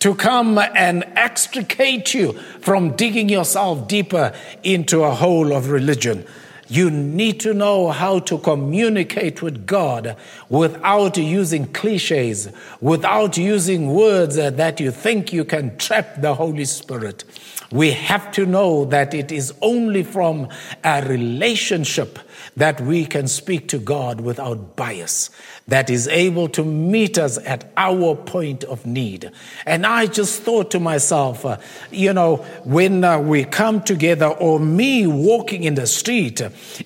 to 0.00 0.14
come 0.14 0.58
and 0.58 1.04
extricate 1.16 2.12
you 2.14 2.32
from 2.60 2.96
digging 2.96 3.28
yourself 3.28 3.86
deeper 3.86 4.32
into 4.62 5.04
a 5.04 5.12
hole 5.12 5.52
of 5.52 5.70
religion. 5.70 6.26
You 6.72 6.90
need 6.90 7.38
to 7.40 7.52
know 7.52 7.90
how 7.90 8.20
to 8.20 8.38
communicate 8.38 9.42
with 9.42 9.66
God 9.66 10.16
without 10.48 11.18
using 11.18 11.70
cliches, 11.70 12.48
without 12.80 13.36
using 13.36 13.92
words 13.92 14.36
that 14.36 14.80
you 14.80 14.90
think 14.90 15.34
you 15.34 15.44
can 15.44 15.76
trap 15.76 16.22
the 16.22 16.34
Holy 16.34 16.64
Spirit. 16.64 17.24
We 17.70 17.90
have 17.90 18.32
to 18.32 18.46
know 18.46 18.86
that 18.86 19.12
it 19.12 19.30
is 19.30 19.52
only 19.60 20.02
from 20.02 20.48
a 20.82 21.06
relationship 21.06 22.18
that 22.56 22.80
we 22.80 23.06
can 23.06 23.28
speak 23.28 23.68
to 23.68 23.78
God 23.78 24.20
without 24.20 24.76
bias, 24.76 25.30
that 25.68 25.90
is 25.90 26.08
able 26.08 26.48
to 26.48 26.64
meet 26.64 27.18
us 27.18 27.38
at 27.46 27.70
our 27.76 28.14
point 28.14 28.64
of 28.64 28.84
need. 28.84 29.30
And 29.66 29.86
I 29.86 30.06
just 30.06 30.42
thought 30.42 30.70
to 30.72 30.80
myself, 30.80 31.44
uh, 31.44 31.58
you 31.90 32.12
know, 32.12 32.36
when 32.64 33.04
uh, 33.04 33.18
we 33.18 33.44
come 33.44 33.82
together, 33.82 34.26
or 34.26 34.58
me 34.58 35.06
walking 35.06 35.64
in 35.64 35.74
the 35.74 35.86
street, 35.86 36.40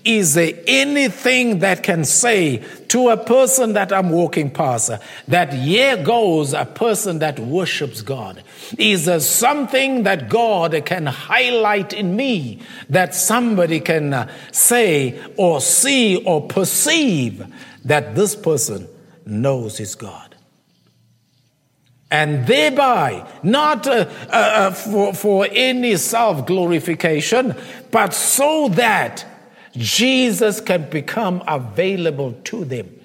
is 0.05 0.35
there 0.35 0.53
anything 0.67 1.61
that 1.61 1.83
can 1.83 2.05
say 2.05 2.63
to 2.89 3.09
a 3.09 3.17
person 3.17 3.73
that 3.73 3.93
I'm 3.93 4.11
walking 4.11 4.51
past 4.51 4.91
uh, 4.91 4.99
that 5.29 5.53
here 5.53 6.03
goes 6.03 6.53
a 6.53 6.65
person 6.65 7.19
that 7.21 7.39
worships 7.39 8.03
God? 8.03 8.43
Is 8.79 9.07
there 9.07 9.21
something 9.21 10.03
that 10.03 10.29
God 10.29 10.83
can 10.85 11.07
highlight 11.07 11.93
in 11.93 12.17
me 12.17 12.61
that 12.91 13.15
somebody 13.15 13.81
can 13.81 14.13
uh, 14.13 14.33
say 14.53 15.21
or 15.37 15.46
see 15.61 16.17
or 16.25 16.47
perceive 16.47 17.47
that 17.85 18.15
this 18.15 18.35
person 18.35 18.89
knows 19.25 19.79
his 19.79 19.95
God? 19.95 20.37
And 22.11 22.47
thereby, 22.47 23.29
not 23.43 23.87
uh, 23.87 24.09
uh, 24.29 24.33
uh 24.33 24.71
for, 24.71 25.13
for 25.13 25.47
any 25.51 25.97
self 25.97 26.47
glorification, 26.47 27.55
but 27.91 28.15
so 28.15 28.69
that 28.71 29.25
Jesus 29.73 30.61
can 30.61 30.89
become 30.89 31.43
available 31.49 32.33
to 32.45 32.65
them. 32.65 32.96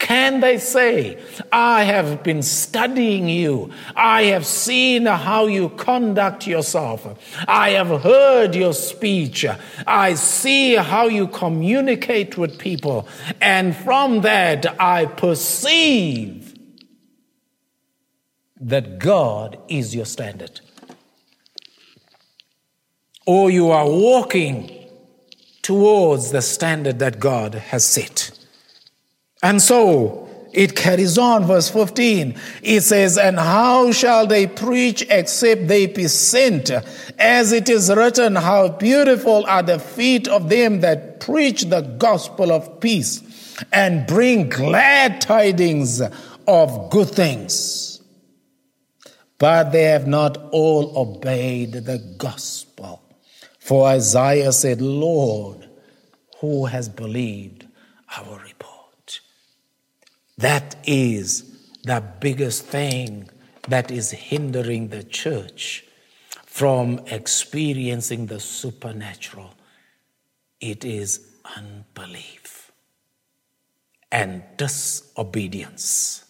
Can 0.00 0.40
they 0.40 0.56
say, 0.56 1.22
I 1.52 1.84
have 1.84 2.22
been 2.22 2.42
studying 2.42 3.28
you. 3.28 3.70
I 3.94 4.24
have 4.24 4.46
seen 4.46 5.04
how 5.04 5.46
you 5.46 5.68
conduct 5.68 6.46
yourself. 6.46 7.06
I 7.46 7.70
have 7.70 8.00
heard 8.02 8.54
your 8.54 8.72
speech. 8.72 9.44
I 9.86 10.14
see 10.14 10.74
how 10.74 11.06
you 11.06 11.28
communicate 11.28 12.38
with 12.38 12.58
people. 12.58 13.06
And 13.42 13.76
from 13.76 14.22
that, 14.22 14.80
I 14.80 15.04
perceive 15.04 16.58
that 18.58 18.98
God 18.98 19.58
is 19.68 19.94
your 19.94 20.06
standard. 20.06 20.62
Or 23.26 23.50
you 23.50 23.70
are 23.70 23.86
walking 23.86 24.88
towards 25.60 26.30
the 26.30 26.40
standard 26.40 27.00
that 27.00 27.20
God 27.20 27.54
has 27.54 27.84
set. 27.84 28.39
And 29.42 29.60
so 29.62 30.28
it 30.52 30.74
carries 30.74 31.16
on, 31.16 31.44
verse 31.44 31.70
15. 31.70 32.34
It 32.62 32.80
says, 32.82 33.16
And 33.16 33.38
how 33.38 33.92
shall 33.92 34.26
they 34.26 34.46
preach 34.46 35.06
except 35.08 35.68
they 35.68 35.86
be 35.86 36.08
sent? 36.08 36.70
As 37.18 37.52
it 37.52 37.68
is 37.68 37.90
written, 37.90 38.36
How 38.36 38.68
beautiful 38.68 39.46
are 39.46 39.62
the 39.62 39.78
feet 39.78 40.28
of 40.28 40.48
them 40.48 40.80
that 40.80 41.20
preach 41.20 41.62
the 41.62 41.82
gospel 41.82 42.50
of 42.52 42.80
peace 42.80 43.22
and 43.72 44.06
bring 44.06 44.48
glad 44.48 45.20
tidings 45.20 46.02
of 46.46 46.90
good 46.90 47.08
things. 47.08 48.00
But 49.38 49.70
they 49.70 49.84
have 49.84 50.06
not 50.06 50.36
all 50.50 50.98
obeyed 50.98 51.72
the 51.72 51.98
gospel. 52.18 53.02
For 53.58 53.86
Isaiah 53.86 54.52
said, 54.52 54.82
Lord, 54.82 55.68
who 56.40 56.66
has 56.66 56.88
believed 56.88 57.66
our 58.16 58.38
report? 58.40 58.69
That 60.40 60.76
is 60.84 61.44
the 61.84 62.02
biggest 62.20 62.64
thing 62.64 63.28
that 63.68 63.90
is 63.90 64.10
hindering 64.10 64.88
the 64.88 65.02
church 65.02 65.84
from 66.46 67.00
experiencing 67.06 68.26
the 68.26 68.40
supernatural. 68.40 69.52
It 70.60 70.84
is 70.84 71.26
unbelief 71.56 72.72
and 74.10 74.42
disobedience. 74.56 76.24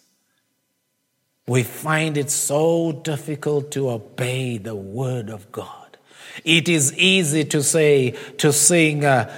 We 1.47 1.63
find 1.63 2.17
it 2.17 2.31
so 2.31 2.93
difficult 2.93 3.71
to 3.73 3.91
obey 3.91 4.59
the 4.59 4.75
word 4.75 5.31
of 5.31 5.53
God. 5.53 5.99
It 6.45 6.69
is 6.69 6.97
easy 6.97 7.45
to 7.45 7.63
say, 7.63 8.11
to 8.39 8.53
sing, 8.53 9.05
uh, 9.05 9.33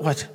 what? 0.00 0.28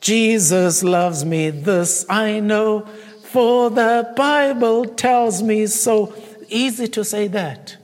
Jesus 0.00 0.82
loves 0.82 1.24
me, 1.24 1.50
this 1.50 2.06
I 2.08 2.40
know, 2.40 2.86
for 3.24 3.70
the 3.70 4.12
Bible 4.16 4.86
tells 4.86 5.42
me 5.42 5.66
so. 5.66 6.14
Easy 6.48 6.88
to 6.88 7.04
say 7.04 7.28
that. 7.28 7.76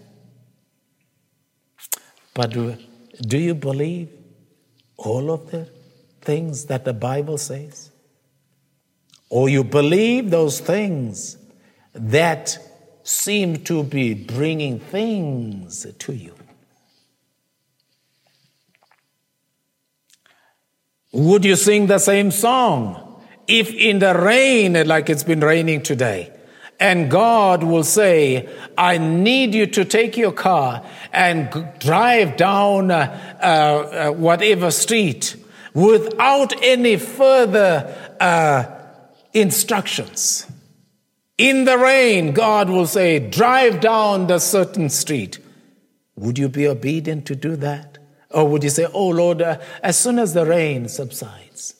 But 2.34 2.50
do 2.52 3.38
you 3.38 3.54
believe 3.54 4.10
all 4.96 5.30
of 5.30 5.50
the 5.50 5.68
things 6.20 6.64
that 6.66 6.84
the 6.84 6.92
Bible 6.92 7.38
says? 7.38 7.90
Or 9.28 9.48
you 9.48 9.62
believe 9.62 10.30
those 10.30 10.60
things 10.60 11.36
that 11.92 12.58
seem 13.02 13.62
to 13.64 13.82
be 13.82 14.14
bringing 14.14 14.80
things 14.80 15.86
to 15.98 16.12
you? 16.12 16.34
Would 21.16 21.46
you 21.46 21.56
sing 21.56 21.86
the 21.86 21.98
same 21.98 22.30
song 22.30 23.22
if 23.46 23.72
in 23.72 24.00
the 24.00 24.14
rain, 24.14 24.86
like 24.86 25.08
it's 25.08 25.22
been 25.22 25.40
raining 25.40 25.82
today, 25.82 26.30
and 26.78 27.10
God 27.10 27.62
will 27.62 27.84
say, 27.84 28.46
I 28.76 28.98
need 28.98 29.54
you 29.54 29.66
to 29.66 29.86
take 29.86 30.18
your 30.18 30.32
car 30.32 30.84
and 31.14 31.48
drive 31.78 32.36
down 32.36 32.90
uh, 32.90 33.38
uh, 33.40 34.10
whatever 34.10 34.70
street 34.70 35.36
without 35.72 36.52
any 36.62 36.98
further 36.98 37.96
uh, 38.20 38.66
instructions. 39.32 40.46
In 41.38 41.64
the 41.64 41.78
rain, 41.78 42.34
God 42.34 42.68
will 42.68 42.86
say, 42.86 43.20
drive 43.20 43.80
down 43.80 44.26
the 44.26 44.38
certain 44.38 44.90
street. 44.90 45.38
Would 46.14 46.38
you 46.38 46.50
be 46.50 46.68
obedient 46.68 47.24
to 47.24 47.34
do 47.34 47.56
that? 47.56 47.96
Or 48.31 48.49
would 48.49 48.64
you 48.64 48.70
say, 48.70 48.87
oh 48.93 49.09
Lord, 49.09 49.43
uh, 49.43 49.61
as 49.83 49.99
soon 49.99 50.18
as 50.18 50.35
the 50.35 50.45
rain 50.45 50.89
subsides? 50.89 51.74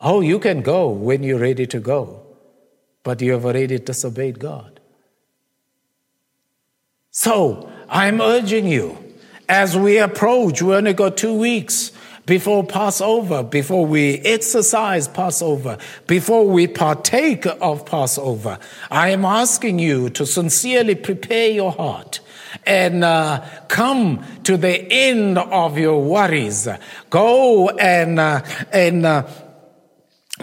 Oh, 0.00 0.20
you 0.20 0.38
can 0.38 0.62
go 0.62 0.88
when 0.90 1.22
you're 1.22 1.40
ready 1.40 1.66
to 1.66 1.80
go 1.80 2.28
but 3.08 3.22
you 3.22 3.32
have 3.32 3.46
already 3.46 3.78
disobeyed 3.78 4.38
God. 4.38 4.80
So, 7.10 7.72
I'm 7.88 8.20
urging 8.20 8.66
you, 8.66 8.98
as 9.48 9.78
we 9.78 9.96
approach, 9.96 10.60
we 10.60 10.74
only 10.74 10.92
got 10.92 11.16
two 11.16 11.32
weeks 11.32 11.90
before 12.26 12.66
Passover, 12.66 13.42
before 13.42 13.86
we 13.86 14.18
exercise 14.18 15.08
Passover, 15.08 15.78
before 16.06 16.46
we 16.46 16.66
partake 16.66 17.46
of 17.46 17.86
Passover, 17.86 18.58
I 18.90 19.08
am 19.08 19.24
asking 19.24 19.78
you 19.78 20.10
to 20.10 20.26
sincerely 20.26 20.94
prepare 20.94 21.48
your 21.48 21.72
heart 21.72 22.20
and 22.66 23.04
uh, 23.04 23.44
come 23.68 24.24
to 24.44 24.56
the 24.56 24.90
end 24.90 25.38
of 25.38 25.78
your 25.78 26.02
worries. 26.02 26.68
Go 27.10 27.68
and 27.70 28.18
uh, 28.18 28.42
and 28.72 29.06
uh, 29.06 29.26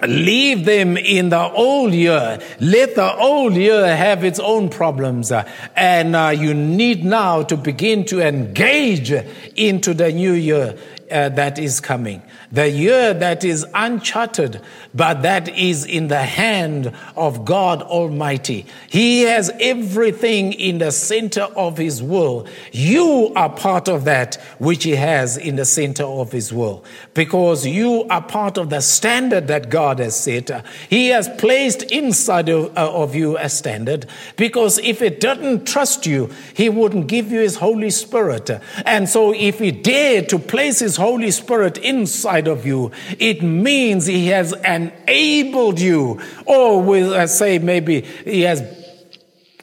Leave 0.03 0.65
them 0.65 0.97
in 0.97 1.29
the 1.29 1.49
old 1.51 1.93
year. 1.93 2.39
Let 2.59 2.95
the 2.95 3.15
old 3.15 3.55
year 3.55 3.95
have 3.95 4.25
its 4.25 4.39
own 4.39 4.69
problems. 4.69 5.31
And 5.75 6.15
uh, 6.15 6.33
you 6.35 6.53
need 6.53 7.05
now 7.05 7.43
to 7.43 7.55
begin 7.55 8.03
to 8.05 8.21
engage 8.21 9.11
into 9.55 9.93
the 9.93 10.11
new 10.11 10.33
year 10.33 10.77
uh, 11.09 11.29
that 11.29 11.57
is 11.59 11.79
coming. 11.79 12.21
The 12.55 12.69
year 12.69 13.13
that 13.13 13.43
is 13.43 13.65
uncharted, 13.73 14.61
but 14.93 15.23
that 15.23 15.49
is 15.49 15.83
in 15.83 16.07
the 16.07 16.23
hand 16.23 16.93
of 17.17 17.43
God 17.43 17.81
Almighty. 17.81 18.65
He 18.89 19.23
has 19.23 19.51
everything 19.59 20.53
in 20.53 20.77
the 20.77 20.93
center 20.93 21.41
of 21.41 21.77
His 21.77 22.01
will. 22.01 22.47
You 22.71 23.33
are 23.35 23.49
part 23.49 23.89
of 23.89 24.05
that 24.05 24.35
which 24.57 24.85
He 24.85 24.95
has 24.95 25.35
in 25.35 25.57
the 25.57 25.65
center 25.65 26.05
of 26.05 26.31
His 26.31 26.53
will 26.53 26.85
because 27.13 27.67
you 27.67 28.05
are 28.09 28.21
part 28.21 28.57
of 28.57 28.69
the 28.69 28.79
standard 28.79 29.49
that 29.49 29.69
God 29.69 29.99
has 29.99 30.17
set. 30.17 30.49
He 30.89 31.09
has 31.09 31.27
placed 31.27 31.83
inside 31.91 32.47
of, 32.47 32.67
uh, 32.77 32.89
of 32.89 33.15
you 33.15 33.37
a 33.37 33.49
standard 33.49 34.05
because 34.37 34.77
if 34.77 35.01
He 35.01 35.09
didn't 35.09 35.65
trust 35.65 36.05
you, 36.05 36.31
He 36.53 36.69
wouldn't 36.69 37.07
give 37.07 37.33
you 37.33 37.41
His 37.41 37.57
Holy 37.57 37.89
Spirit. 37.89 38.49
And 38.85 39.09
so 39.09 39.33
if 39.33 39.59
He 39.59 39.71
dared 39.71 40.29
to 40.29 40.39
place 40.39 40.79
His 40.79 40.95
Holy 40.95 41.31
Spirit 41.31 41.77
inside 41.79 42.44
of 42.47 42.65
you, 42.65 42.91
it 43.19 43.41
means 43.41 44.05
He 44.05 44.27
has 44.27 44.53
enabled 44.53 45.79
you, 45.79 46.19
or 46.45 46.81
will 46.81 47.13
I 47.13 47.25
say 47.25 47.59
maybe 47.59 48.01
He 48.01 48.41
has 48.41 48.61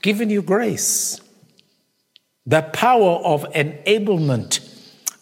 given 0.02 0.30
you 0.30 0.42
grace. 0.42 1.20
The 2.44 2.62
power 2.62 3.20
of 3.24 3.44
enablement 3.52 4.68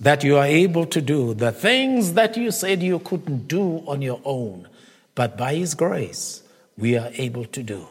that 0.00 0.24
you 0.24 0.38
are 0.38 0.46
able 0.46 0.86
to 0.86 1.02
do 1.02 1.34
the 1.34 1.52
things 1.52 2.14
that 2.14 2.36
you 2.36 2.50
said 2.50 2.82
you 2.82 2.98
couldn't 2.98 3.46
do 3.46 3.84
on 3.86 4.00
your 4.00 4.20
own, 4.24 4.66
but 5.14 5.36
by 5.36 5.54
His 5.54 5.74
grace, 5.74 6.42
we 6.78 6.96
are 6.96 7.10
able 7.14 7.44
to 7.44 7.62
do. 7.62 7.86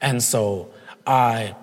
And 0.00 0.22
so 0.22 0.70
I 1.06 1.56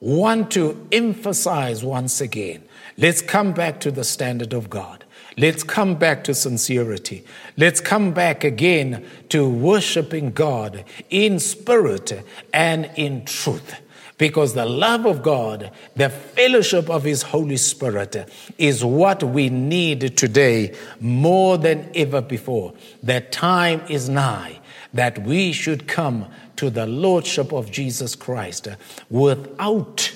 want 0.00 0.50
to 0.52 0.86
emphasize 0.90 1.84
once 1.84 2.20
again 2.20 2.64
let's 2.96 3.22
come 3.22 3.52
back 3.52 3.80
to 3.80 3.90
the 3.90 4.04
standard 4.04 4.52
of 4.52 4.70
God. 4.70 4.99
Let's 5.40 5.62
come 5.62 5.94
back 5.94 6.22
to 6.24 6.34
sincerity. 6.34 7.24
Let's 7.56 7.80
come 7.80 8.12
back 8.12 8.44
again 8.44 9.06
to 9.30 9.48
worshiping 9.48 10.32
God 10.32 10.84
in 11.08 11.38
spirit 11.38 12.12
and 12.52 12.90
in 12.94 13.24
truth. 13.24 13.80
Because 14.18 14.52
the 14.52 14.66
love 14.66 15.06
of 15.06 15.22
God, 15.22 15.70
the 15.96 16.10
fellowship 16.10 16.90
of 16.90 17.04
His 17.04 17.22
Holy 17.22 17.56
Spirit 17.56 18.30
is 18.58 18.84
what 18.84 19.22
we 19.22 19.48
need 19.48 20.14
today 20.18 20.76
more 21.00 21.56
than 21.56 21.90
ever 21.94 22.20
before. 22.20 22.74
That 23.02 23.32
time 23.32 23.80
is 23.88 24.10
nigh 24.10 24.60
that 24.92 25.24
we 25.24 25.52
should 25.52 25.88
come 25.88 26.26
to 26.56 26.68
the 26.68 26.86
Lordship 26.86 27.50
of 27.50 27.70
Jesus 27.70 28.14
Christ 28.14 28.68
without 29.08 30.12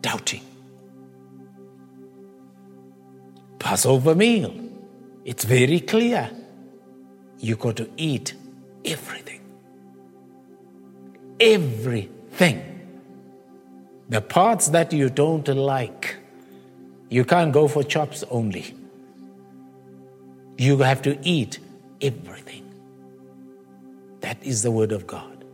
doubting. 0.00 0.53
Passover 3.64 4.14
meal, 4.14 4.54
it's 5.24 5.44
very 5.44 5.80
clear. 5.80 6.30
You 7.38 7.56
got 7.56 7.76
to 7.76 7.88
eat 7.96 8.34
everything 8.84 9.34
everything. 11.40 12.70
The 14.08 14.20
parts 14.20 14.68
that 14.68 14.92
you 14.92 15.10
don't 15.10 15.46
like, 15.48 16.16
you 17.08 17.24
can't 17.24 17.52
go 17.52 17.68
for 17.68 17.82
chops 17.82 18.24
only. 18.30 18.74
You 20.56 20.78
have 20.78 21.02
to 21.02 21.18
eat 21.22 21.58
everything. 22.00 22.62
That 24.20 24.42
is 24.42 24.62
the 24.62 24.70
word 24.70 24.92
of 24.92 25.06
God. 25.06 25.44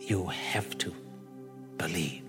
You 0.00 0.26
have 0.26 0.76
to 0.78 0.94
believe. 1.76 2.25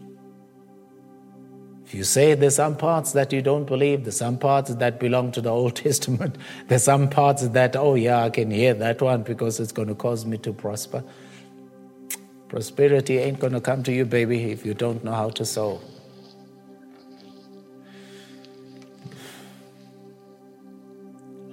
If 1.87 1.95
you 1.95 2.03
say 2.03 2.33
there's 2.35 2.55
some 2.55 2.75
parts 2.75 3.13
that 3.13 3.31
you 3.31 3.41
don't 3.41 3.63
believe, 3.65 4.03
there's 4.03 4.17
some 4.17 4.37
parts 4.37 4.75
that 4.75 4.99
belong 4.99 5.31
to 5.31 5.41
the 5.41 5.49
Old 5.49 5.75
Testament, 5.85 6.37
there's 6.67 6.83
some 6.83 7.09
parts 7.09 7.47
that, 7.47 7.77
oh 7.77 7.95
yeah, 7.95 8.25
I 8.25 8.29
can 8.29 8.51
hear 8.51 8.73
that 8.73 9.01
one 9.01 9.23
because 9.23 9.61
it's 9.61 9.71
going 9.71 9.87
to 9.87 9.95
cause 9.95 10.25
me 10.25 10.37
to 10.39 10.51
prosper. 10.51 11.01
Prosperity 12.49 13.19
ain't 13.19 13.39
going 13.39 13.53
to 13.53 13.61
come 13.61 13.83
to 13.83 13.93
you, 13.93 14.05
baby, 14.05 14.51
if 14.51 14.65
you 14.65 14.73
don't 14.73 15.03
know 15.03 15.13
how 15.13 15.29
to 15.29 15.45
sow. 15.45 15.79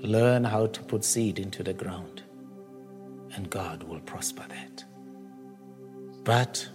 Learn 0.03 0.45
how 0.45 0.67
to 0.67 0.83
put 0.83 1.05
seed 1.05 1.39
into 1.39 1.63
the 1.63 1.75
ground. 1.75 2.23
and 3.37 3.51
God 3.51 3.83
will 3.85 4.01
prosper 4.01 4.45
that. 4.49 4.85
But 6.25 6.69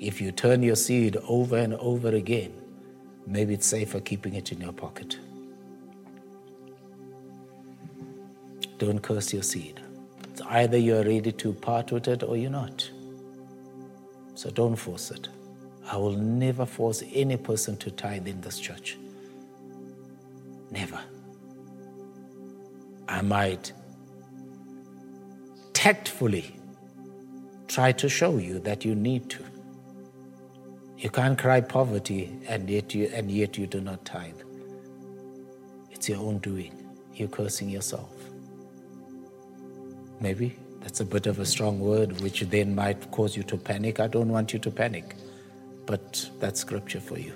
if 0.00 0.20
you 0.20 0.32
turn 0.32 0.62
your 0.62 0.76
seed 0.76 1.16
over 1.28 1.56
and 1.56 1.74
over 1.74 2.08
again, 2.10 2.61
maybe 3.26 3.54
it's 3.54 3.66
safer 3.66 4.00
keeping 4.00 4.34
it 4.34 4.52
in 4.52 4.60
your 4.60 4.72
pocket. 4.72 5.18
Don't 8.78 9.00
curse 9.00 9.32
your 9.32 9.42
seed. 9.42 9.80
It's 10.30 10.40
either 10.42 10.76
you're 10.76 11.04
ready 11.04 11.32
to 11.32 11.52
part 11.52 11.92
with 11.92 12.08
it 12.08 12.22
or 12.22 12.36
you're 12.36 12.50
not. 12.50 12.90
So 14.34 14.50
don't 14.50 14.76
force 14.76 15.10
it. 15.10 15.28
I 15.86 15.96
will 15.96 16.16
never 16.16 16.66
force 16.66 17.02
any 17.12 17.36
person 17.36 17.76
to 17.78 17.90
tithe 17.90 18.26
in 18.26 18.40
this 18.40 18.58
church. 18.58 18.98
Never. 20.70 21.00
I 23.08 23.20
might 23.22 23.72
tactfully 25.74 26.56
try 27.68 27.92
to 27.92 28.08
show 28.08 28.38
you 28.38 28.58
that 28.60 28.84
you 28.84 28.94
need 28.94 29.28
to. 29.30 29.44
You 31.02 31.10
can't 31.10 31.36
cry 31.36 31.60
poverty 31.60 32.30
and 32.46 32.70
yet 32.70 32.94
you, 32.94 33.10
and 33.12 33.28
yet 33.28 33.58
you 33.58 33.66
do 33.66 33.80
not 33.80 34.04
tithe. 34.04 34.40
It's 35.90 36.08
your 36.08 36.20
own 36.20 36.38
doing. 36.38 36.72
You're 37.12 37.26
cursing 37.26 37.68
yourself. 37.70 38.14
Maybe 40.20 40.54
that's 40.80 41.00
a 41.00 41.04
bit 41.04 41.26
of 41.26 41.40
a 41.40 41.44
strong 41.44 41.80
word, 41.80 42.20
which 42.20 42.42
then 42.42 42.76
might 42.76 43.10
cause 43.10 43.36
you 43.36 43.42
to 43.44 43.56
panic. 43.56 43.98
I 43.98 44.06
don't 44.06 44.28
want 44.28 44.52
you 44.52 44.60
to 44.60 44.70
panic, 44.70 45.16
but 45.86 46.30
that's 46.38 46.60
scripture 46.60 47.00
for 47.00 47.18
you. 47.18 47.34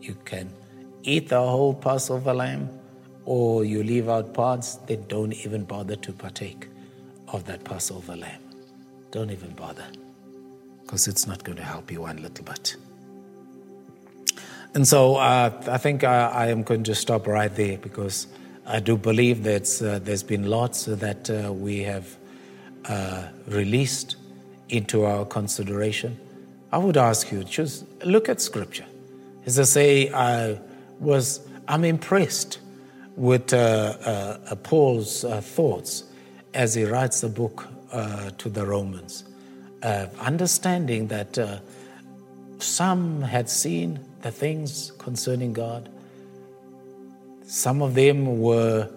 You 0.00 0.16
can 0.24 0.52
eat 1.02 1.28
the 1.28 1.40
whole 1.40 1.74
Passover 1.74 2.32
lamb, 2.32 2.70
or 3.24 3.64
you 3.64 3.82
leave 3.82 4.08
out 4.08 4.32
parts, 4.32 4.76
then 4.86 5.04
don't 5.08 5.32
even 5.32 5.64
bother 5.64 5.96
to 5.96 6.12
partake 6.12 6.68
of 7.26 7.46
that 7.46 7.64
Passover 7.64 8.14
lamb. 8.14 8.42
Don't 9.10 9.32
even 9.32 9.50
bother, 9.54 9.86
because 10.82 11.08
it's 11.08 11.26
not 11.26 11.42
going 11.42 11.58
to 11.58 11.64
help 11.64 11.90
you 11.90 12.02
one 12.02 12.22
little 12.22 12.44
bit. 12.44 12.76
And 14.74 14.88
so 14.88 15.16
uh, 15.16 15.50
I 15.68 15.76
think 15.76 16.02
I, 16.02 16.28
I, 16.28 16.46
am 16.46 16.62
going 16.62 16.82
to 16.84 16.94
stop 16.94 17.26
right 17.26 17.54
there 17.54 17.76
because 17.76 18.26
I 18.66 18.80
do 18.80 18.96
believe 18.96 19.42
that 19.42 19.82
uh, 19.82 19.98
there's 19.98 20.22
been 20.22 20.48
lots 20.48 20.86
that 20.86 21.28
uh, 21.28 21.52
we 21.52 21.80
have 21.80 22.16
uh, 22.86 23.28
released 23.48 24.16
into 24.70 25.04
our 25.04 25.26
consideration. 25.26 26.18
I 26.72 26.78
would 26.78 26.96
ask 26.96 27.30
you 27.30 27.44
just 27.44 27.84
look 28.02 28.30
at 28.30 28.40
Scripture. 28.40 28.86
As 29.44 29.58
I 29.58 29.64
say, 29.64 30.10
I 30.10 30.58
was 31.00 31.46
I'm 31.68 31.84
impressed 31.84 32.58
with 33.14 33.52
uh, 33.52 33.58
uh, 34.46 34.54
Paul's 34.62 35.22
thoughts 35.22 36.04
as 36.54 36.72
he 36.74 36.84
writes 36.84 37.20
the 37.20 37.28
book 37.28 37.68
to 38.38 38.48
the 38.48 38.64
Romans, 38.64 39.24
understanding 40.18 41.08
that 41.08 41.60
some 42.58 43.20
had 43.20 43.50
seen 43.50 43.98
the 44.22 44.30
things 44.30 44.92
concerning 44.98 45.52
God. 45.52 45.88
Some 47.44 47.82
of 47.82 47.94
them 47.94 48.38
were 48.38 48.88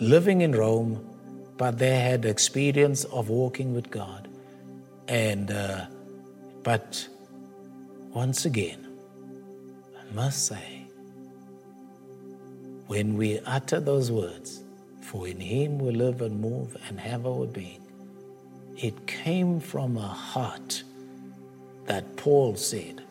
living 0.00 0.40
in 0.40 0.52
Rome, 0.52 1.08
but 1.56 1.78
they 1.78 2.00
had 2.00 2.24
experience 2.24 3.04
of 3.04 3.28
walking 3.28 3.74
with 3.74 3.90
God. 3.90 4.28
And, 5.08 5.50
uh, 5.50 5.86
but 6.62 7.06
once 8.10 8.44
again, 8.44 8.86
I 9.98 10.14
must 10.14 10.46
say, 10.46 10.82
when 12.86 13.16
we 13.16 13.38
utter 13.40 13.80
those 13.80 14.10
words, 14.10 14.62
for 15.00 15.28
in 15.28 15.40
Him 15.40 15.78
we 15.78 15.92
live 15.92 16.22
and 16.22 16.40
move 16.40 16.76
and 16.88 16.98
have 16.98 17.26
our 17.26 17.46
being, 17.46 17.82
it 18.76 19.06
came 19.06 19.60
from 19.60 19.96
a 19.96 20.00
heart 20.00 20.82
that 21.84 22.16
Paul 22.16 22.56
said, 22.56 23.01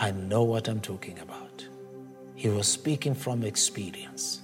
I 0.00 0.12
know 0.12 0.44
what 0.44 0.68
I'm 0.68 0.80
talking 0.80 1.18
about. 1.18 1.66
He 2.36 2.48
was 2.48 2.68
speaking 2.68 3.14
from 3.14 3.42
experience. 3.42 4.40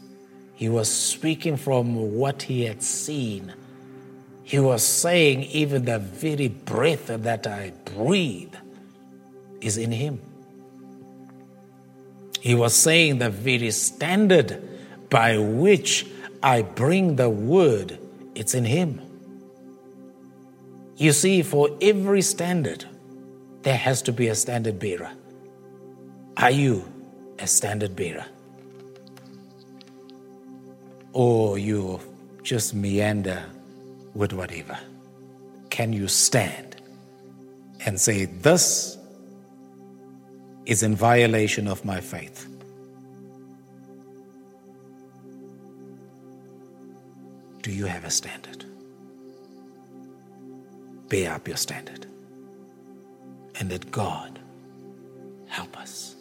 He 0.55 0.69
was 0.69 0.91
speaking 0.91 1.57
from 1.57 2.17
what 2.17 2.43
he 2.43 2.65
had 2.65 2.83
seen. 2.83 3.55
He 4.43 4.59
was 4.59 4.85
saying, 4.85 5.45
even 5.45 5.85
the 5.85 6.01
very 6.01 6.49
breath 6.49 7.07
that 7.07 7.47
I 7.47 7.73
breathe 7.85 8.55
is 9.61 9.77
in 9.79 9.93
him. 9.93 10.21
He 12.41 12.57
was 12.57 12.75
saying, 12.75 13.19
the 13.19 13.31
very 13.31 13.71
standard 13.71 14.61
by 15.09 15.39
which 15.39 16.05
I 16.43 16.63
bring 16.63 17.15
the 17.15 17.31
word, 17.31 17.99
it's 18.35 18.55
in 18.55 18.65
him. 18.65 19.01
You 20.97 21.13
see, 21.13 21.43
for 21.43 21.71
every 21.81 22.23
standard, 22.23 22.87
there 23.63 23.77
has 23.77 24.03
to 24.03 24.13
be 24.13 24.27
a 24.27 24.35
standard 24.35 24.81
bearer. 24.81 25.13
Are 26.37 26.51
you 26.51 26.85
a 27.39 27.47
standard 27.47 27.95
bearer? 27.95 28.27
Or 31.13 31.59
you 31.59 32.01
just 32.43 32.75
meander 32.75 33.45
with 34.15 34.33
whatever? 34.33 34.79
Can 35.71 35.93
you 35.93 36.09
stand 36.09 36.77
and 37.87 38.01
say, 38.01 38.25
This 38.25 38.99
is 40.67 40.83
in 40.83 40.97
violation 40.97 41.69
of 41.69 41.85
my 41.85 42.01
faith? 42.01 42.49
Do 47.63 47.73
you 47.73 47.87
have 47.87 48.05
a 48.05 48.11
standard? 48.11 48.65
Bear 51.09 51.33
up 51.33 51.47
your 51.47 51.57
standard. 51.57 52.07
And 53.59 53.71
let 53.71 53.91
God 53.91 54.39
help 55.47 55.79
us. 55.79 56.17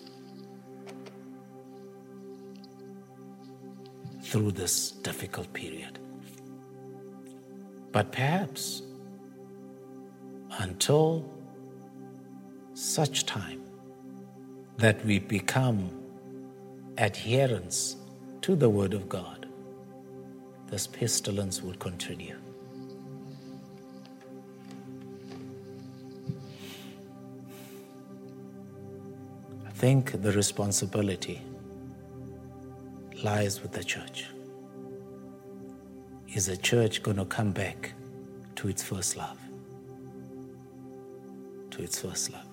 Through 4.34 4.52
this 4.52 4.90
difficult 4.90 5.54
period. 5.54 6.00
But 7.92 8.12
perhaps 8.12 8.82
until 10.58 11.24
such 12.74 13.28
time 13.28 13.62
that 14.78 15.06
we 15.06 15.20
become 15.20 15.92
adherents 16.98 17.96
to 18.42 18.56
the 18.56 18.68
Word 18.68 18.96
of 18.96 19.08
God, 19.08 19.46
this 20.66 20.88
pestilence 20.88 21.62
will 21.62 21.76
continue. 21.76 22.38
I 29.68 29.70
think 29.70 30.24
the 30.24 30.32
responsibility 30.32 31.40
lies 33.24 33.62
with 33.62 33.72
the 33.72 33.84
church. 33.84 34.28
Is 36.34 36.48
the 36.48 36.58
church 36.58 37.04
going 37.04 37.18
to 37.18 37.26
come 37.26 37.52
back 37.52 37.94
to 38.56 38.68
its 38.68 38.84
first 38.84 39.16
love? 39.16 39.38
To 41.72 41.82
its 41.82 42.02
first 42.02 42.32
love. 42.34 42.48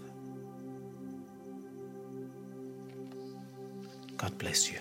God 4.16 4.36
bless 4.38 4.70
you. 4.70 4.78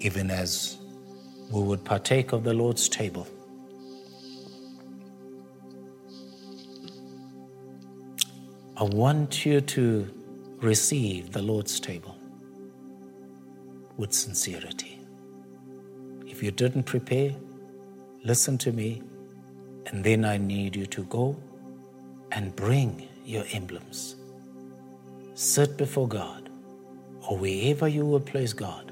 Even 0.00 0.30
as 0.30 0.78
we 1.50 1.62
would 1.62 1.84
partake 1.84 2.32
of 2.32 2.44
the 2.44 2.54
Lord's 2.54 2.88
table. 2.88 3.26
I 8.76 8.84
want 8.84 9.44
you 9.44 9.60
to 9.60 10.08
receive 10.60 11.32
the 11.32 11.42
Lord's 11.42 11.78
table 11.78 12.11
with 14.02 14.12
sincerity. 14.12 14.98
If 16.26 16.42
you 16.42 16.50
didn't 16.50 16.82
prepare, 16.82 17.30
listen 18.24 18.58
to 18.58 18.72
me, 18.72 19.00
and 19.86 20.02
then 20.02 20.24
I 20.24 20.38
need 20.38 20.74
you 20.74 20.86
to 20.86 21.04
go 21.04 21.36
and 22.32 22.56
bring 22.56 23.08
your 23.24 23.44
emblems. 23.52 24.16
Sit 25.34 25.76
before 25.76 26.08
God, 26.08 26.50
or 27.28 27.38
wherever 27.38 27.86
you 27.86 28.04
will 28.04 28.24
place 28.32 28.52
God. 28.52 28.90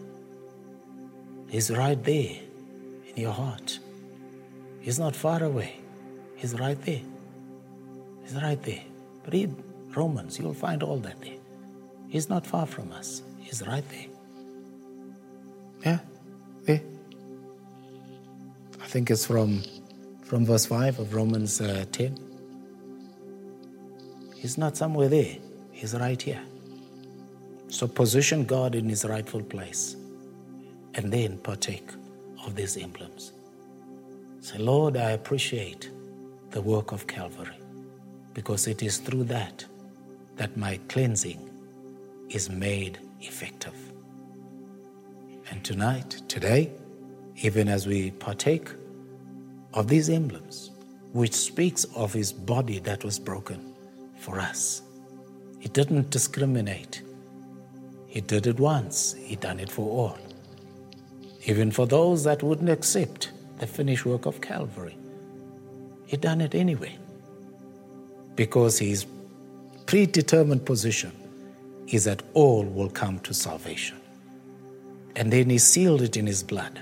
He's 1.48 1.72
right 1.72 2.00
there 2.04 2.36
in 3.08 3.16
your 3.16 3.32
heart. 3.32 3.80
He's 4.80 5.00
not 5.00 5.16
far 5.16 5.42
away. 5.42 5.72
He's 6.36 6.54
right 6.54 6.80
there. 6.82 7.02
He's 8.22 8.36
right 8.40 8.62
there. 8.62 8.84
Read 9.32 9.52
Romans, 9.88 10.38
you'll 10.38 10.54
find 10.54 10.84
all 10.84 10.98
that 10.98 11.20
there. 11.20 11.42
He's 12.08 12.28
not 12.28 12.46
far 12.46 12.64
from 12.64 12.92
us. 12.92 13.22
He's 13.40 13.66
right 13.66 13.86
there. 13.88 14.09
Yeah, 15.84 15.98
there. 16.64 16.82
I 18.80 18.86
think 18.86 19.10
it's 19.10 19.26
from 19.26 19.62
from 20.22 20.46
verse 20.46 20.66
5 20.66 21.00
of 21.00 21.14
Romans 21.14 21.60
uh, 21.60 21.84
10. 21.90 22.16
He's 24.36 24.56
not 24.56 24.76
somewhere 24.76 25.08
there, 25.08 25.36
he's 25.72 25.94
right 25.94 26.20
here. 26.20 26.42
So 27.68 27.88
position 27.88 28.44
God 28.44 28.74
in 28.74 28.88
his 28.88 29.04
rightful 29.04 29.42
place 29.42 29.96
and 30.94 31.12
then 31.12 31.38
partake 31.38 31.88
of 32.44 32.54
these 32.56 32.76
emblems. 32.76 33.32
Say, 34.40 34.58
Lord, 34.58 34.96
I 34.96 35.10
appreciate 35.10 35.90
the 36.50 36.60
work 36.62 36.92
of 36.92 37.06
Calvary 37.06 37.58
because 38.34 38.66
it 38.66 38.82
is 38.82 38.98
through 38.98 39.24
that 39.24 39.64
that 40.36 40.56
my 40.56 40.78
cleansing 40.88 41.50
is 42.30 42.48
made 42.50 42.98
effective. 43.20 43.89
And 45.50 45.64
tonight, 45.64 46.22
today, 46.28 46.70
even 47.36 47.68
as 47.68 47.86
we 47.86 48.12
partake 48.12 48.68
of 49.74 49.88
these 49.88 50.08
emblems, 50.08 50.70
which 51.12 51.34
speaks 51.34 51.84
of 51.96 52.12
his 52.12 52.32
body 52.32 52.78
that 52.78 53.04
was 53.04 53.18
broken 53.18 53.74
for 54.16 54.38
us, 54.38 54.82
he 55.58 55.68
didn't 55.68 56.10
discriminate. 56.10 57.02
He 58.06 58.20
did 58.20 58.46
it 58.46 58.60
once, 58.60 59.14
he 59.14 59.36
done 59.36 59.60
it 59.60 59.70
for 59.70 59.88
all. 59.88 60.18
Even 61.46 61.70
for 61.70 61.86
those 61.86 62.24
that 62.24 62.42
wouldn't 62.42 62.70
accept 62.70 63.32
the 63.58 63.66
finished 63.66 64.06
work 64.06 64.26
of 64.26 64.40
Calvary, 64.40 64.96
he 66.06 66.16
done 66.16 66.40
it 66.40 66.54
anyway. 66.54 66.96
Because 68.36 68.78
his 68.78 69.06
predetermined 69.86 70.64
position 70.64 71.12
is 71.88 72.04
that 72.04 72.22
all 72.34 72.64
will 72.64 72.88
come 72.88 73.18
to 73.20 73.34
salvation. 73.34 73.99
And 75.16 75.32
then 75.32 75.50
he 75.50 75.58
sealed 75.58 76.02
it 76.02 76.16
in 76.16 76.26
his 76.26 76.42
blood. 76.42 76.80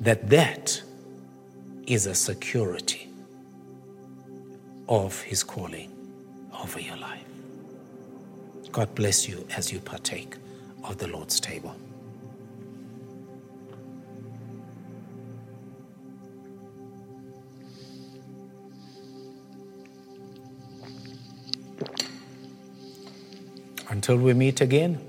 That 0.00 0.30
that 0.30 0.82
is 1.86 2.06
a 2.06 2.14
security 2.14 3.08
of 4.88 5.20
his 5.22 5.42
calling 5.42 5.92
over 6.62 6.80
your 6.80 6.96
life. 6.96 7.24
God 8.72 8.94
bless 8.94 9.28
you 9.28 9.46
as 9.56 9.72
you 9.72 9.80
partake 9.80 10.36
of 10.84 10.98
the 10.98 11.08
Lord's 11.08 11.40
table. 11.40 11.74
Until 23.90 24.18
we 24.18 24.34
meet 24.34 24.60
again, 24.60 25.00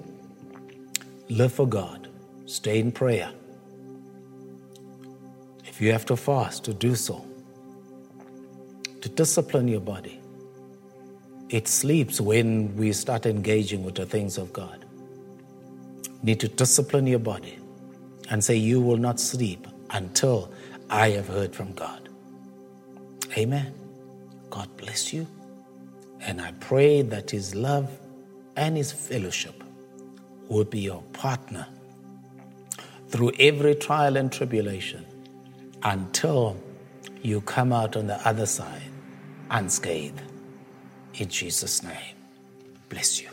live 1.30 1.54
for 1.54 1.68
God, 1.68 2.10
stay 2.46 2.80
in 2.80 2.92
prayer. 2.92 3.32
If 5.66 5.80
you 5.80 5.92
have 5.92 6.06
to 6.08 6.18
fast, 6.18 6.64
to 6.66 6.74
do 6.74 6.96
so, 6.96 7.26
to 9.02 9.10
discipline 9.10 9.68
your 9.68 9.80
body. 9.82 10.20
It 11.50 11.68
sleeps 11.68 12.20
when 12.20 12.76
we 12.76 12.92
start 12.94 13.26
engaging 13.26 13.84
with 13.84 13.96
the 13.96 14.06
things 14.06 14.38
of 14.38 14.52
God. 14.54 14.86
Need 16.22 16.40
to 16.42 16.48
discipline 16.48 17.08
your 17.08 17.20
body 17.20 17.60
and 18.30 18.44
say, 18.44 18.56
You 18.56 18.82
will 18.82 18.98
not 18.98 19.20
sleep 19.20 19.68
until 19.92 20.52
I 20.90 21.10
have 21.12 21.28
heard 21.28 21.56
from 21.56 21.74
God. 21.74 22.10
Amen. 23.38 23.74
God 24.50 24.76
bless 24.78 25.14
you. 25.14 25.28
And 26.22 26.42
I 26.42 26.52
pray 26.60 27.02
that 27.04 27.32
His 27.32 27.56
love 27.56 27.90
and 28.56 28.76
His 28.76 28.92
fellowship 28.92 29.64
would 30.50 30.70
be 30.70 30.80
your 30.80 31.02
partner 31.14 31.68
through 33.08 33.32
every 33.40 33.76
trial 33.76 34.18
and 34.18 34.32
tribulation 34.32 35.06
until 35.84 36.58
you 37.22 37.42
come 37.42 37.72
out 37.72 37.96
on 37.96 38.08
the 38.08 38.28
other 38.28 38.46
side 38.46 38.82
unscathed. 39.50 40.22
In 41.16 41.28
Jesus' 41.28 41.84
name, 41.84 42.16
bless 42.90 43.22
you. 43.22 43.30